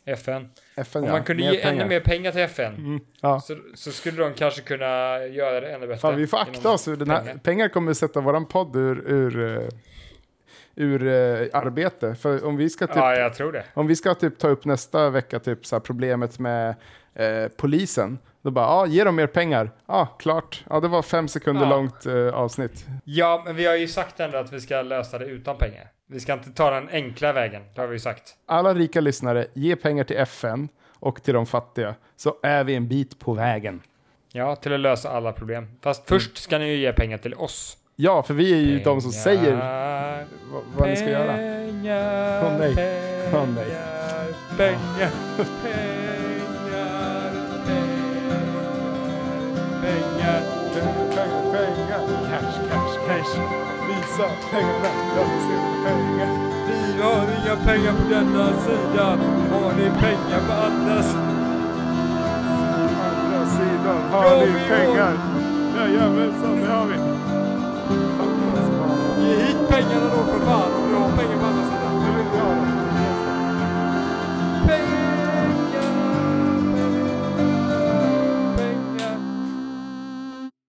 FN. 0.07 0.49
FN 0.77 1.03
Om 1.03 1.09
ja, 1.09 1.13
man 1.13 1.25
kunde 1.25 1.43
ge 1.43 1.55
pengar. 1.63 1.73
ännu 1.73 1.85
mer 1.89 2.01
pengar 2.01 2.33
till 2.33 2.41
FN 2.41 2.75
Mm, 2.75 3.01
ja. 3.21 3.41
så, 3.41 3.57
så 3.75 3.93
skulle 3.93 4.23
de 4.23 4.35
kanske 4.35 4.61
kunna 4.61 5.19
göra 5.27 5.61
det 5.61 5.73
ännu 5.73 5.87
bättre. 5.87 6.01
Fan, 6.01 6.17
vi 6.17 6.27
får 6.27 6.39
akta 6.39 6.71
oss. 6.71 6.89
Ur 6.89 6.97
den 6.97 7.11
här, 7.11 7.21
pengar. 7.21 7.39
pengar. 7.39 7.69
kommer 7.69 7.91
att 7.91 7.97
sätta 7.97 8.21
våran 8.21 8.47
podd 8.47 8.77
ur, 8.77 9.09
ur, 9.11 9.57
eh, 9.59 9.69
ur 10.77 11.07
eh, 11.07 11.49
arbete. 11.53 12.15
För 12.15 12.45
om 12.45 12.57
vi 12.57 12.71
ska 12.71 12.87
typ, 12.87 12.97
Ja, 12.97 13.63
om 13.75 13.87
vi 13.87 13.97
ska 13.97 14.15
typ 14.15 14.39
ta 14.39 14.49
upp 14.49 14.65
nästa 14.65 15.11
vecka 15.11 15.39
typ 15.39 15.67
så 15.67 15.81
problemet 15.81 16.39
med 16.39 16.75
eh, 17.15 17.49
polisen. 17.57 18.19
Då 18.43 18.51
bara, 18.51 18.67
ja, 18.67 18.87
ge 18.87 19.05
dem 19.05 19.17
mer 19.17 19.27
pengar. 19.27 19.71
Ja, 19.87 20.07
klart. 20.19 20.65
Ja, 20.71 20.81
det 20.81 20.89
var 20.89 21.03
fem 21.03 21.29
sekunder 21.29 21.67
långt 21.67 22.07
eh, 22.07 22.29
avsnitt. 22.35 22.87
Ja, 23.05 23.43
men 23.47 23.57
vi 23.57 23.67
har 23.67 23.77
ju 23.77 23.89
sagt 23.89 24.21
ändå 24.21 24.39
att 24.39 24.53
vi 24.53 24.61
ska 24.61 24.83
lösa 24.83 25.19
det 25.19 25.25
utan 25.25 25.59
pengar. 25.59 25.91
Vi 26.15 26.21
ska 26.21 26.33
inte 26.33 26.51
ta 26.51 26.71
den 26.71 26.89
enkla 26.89 27.33
vägen, 27.33 27.63
det 27.75 27.81
har 27.81 27.89
vi 27.89 27.95
ju 27.95 27.99
sagt. 28.01 28.35
Alla 28.47 28.75
rika 28.75 29.01
lyssnare, 29.01 29.47
ge 29.55 29.77
pengar 29.77 30.05
till 30.05 30.17
FN 30.17 30.69
och 31.01 31.23
till 31.23 31.35
de 31.35 31.47
fattiga. 31.47 31.95
Så 32.17 32.35
är 32.43 32.65
vi 32.65 32.75
en 32.75 32.89
bit 32.89 33.19
på 33.19 33.33
vägen. 33.35 33.83
Ja, 34.33 34.57
till 34.57 34.73
att 34.73 34.81
lösa 34.81 35.11
alla 35.11 35.33
problem. 35.33 35.69
Fast 35.81 36.09
först 36.09 36.37
ska 36.37 36.59
ni 36.59 36.69
ju 36.69 36.77
ge 36.77 36.93
pengar 36.93 37.19
till 37.19 37.35
oss. 37.35 37.77
Ja, 37.97 38.23
för 38.23 38.35
vi 38.35 38.53
är 38.53 38.57
ju 38.57 38.79
de 38.79 39.01
som 39.01 39.13
säger 39.13 39.51
Pengar, 39.51 40.27
vad, 40.53 40.63
vad 40.77 40.89
ni 40.89 40.97
ska 40.97 41.11
göra. 41.11 41.33
Pengar, 41.37 42.45
Åh, 42.45 42.59
nej. 42.59 42.75
pengar, 42.75 43.31
Åh, 43.35 43.49
nej. 43.57 43.67
pengar, 44.57 44.79
pengar, 44.83 45.11
Jag 54.19 54.29
vill 54.29 55.43
se 55.43 55.57
pengar. 55.85 56.29
Vi 56.69 57.03
har 57.03 57.23
inga 57.23 57.57
pengar 57.57 57.93
på 57.93 58.09
denna 58.11 58.47
sida. 58.49 59.19
Har 59.53 59.73
ni 59.73 59.91
pengar 60.01 60.41
på 60.47 60.53
andra 60.53 61.03
sidan? 61.03 61.35
Andra 63.11 63.47
sidan 63.47 64.03
har 64.13 64.47
ni 64.47 64.53
pengar. 64.69 65.13
Jajamensan, 65.77 66.61
det 66.61 66.67
har 66.67 66.87
vi. 66.87 66.97
Ge 69.23 69.37
hit 69.37 69.69
pengarna 69.69 70.07
då 70.17 70.33
för 70.33 70.41
fan 70.47 70.73
om 70.73 70.91
du 70.91 70.97
har 70.97 71.09
pengar 71.09 71.39
på 71.41 71.47
andra 71.47 71.65
sidan. 71.65 71.95
Det 72.05 72.11
vill 72.17 72.27
vi 72.33 72.39
ha. 72.39 72.55
Pengar! 74.67 75.14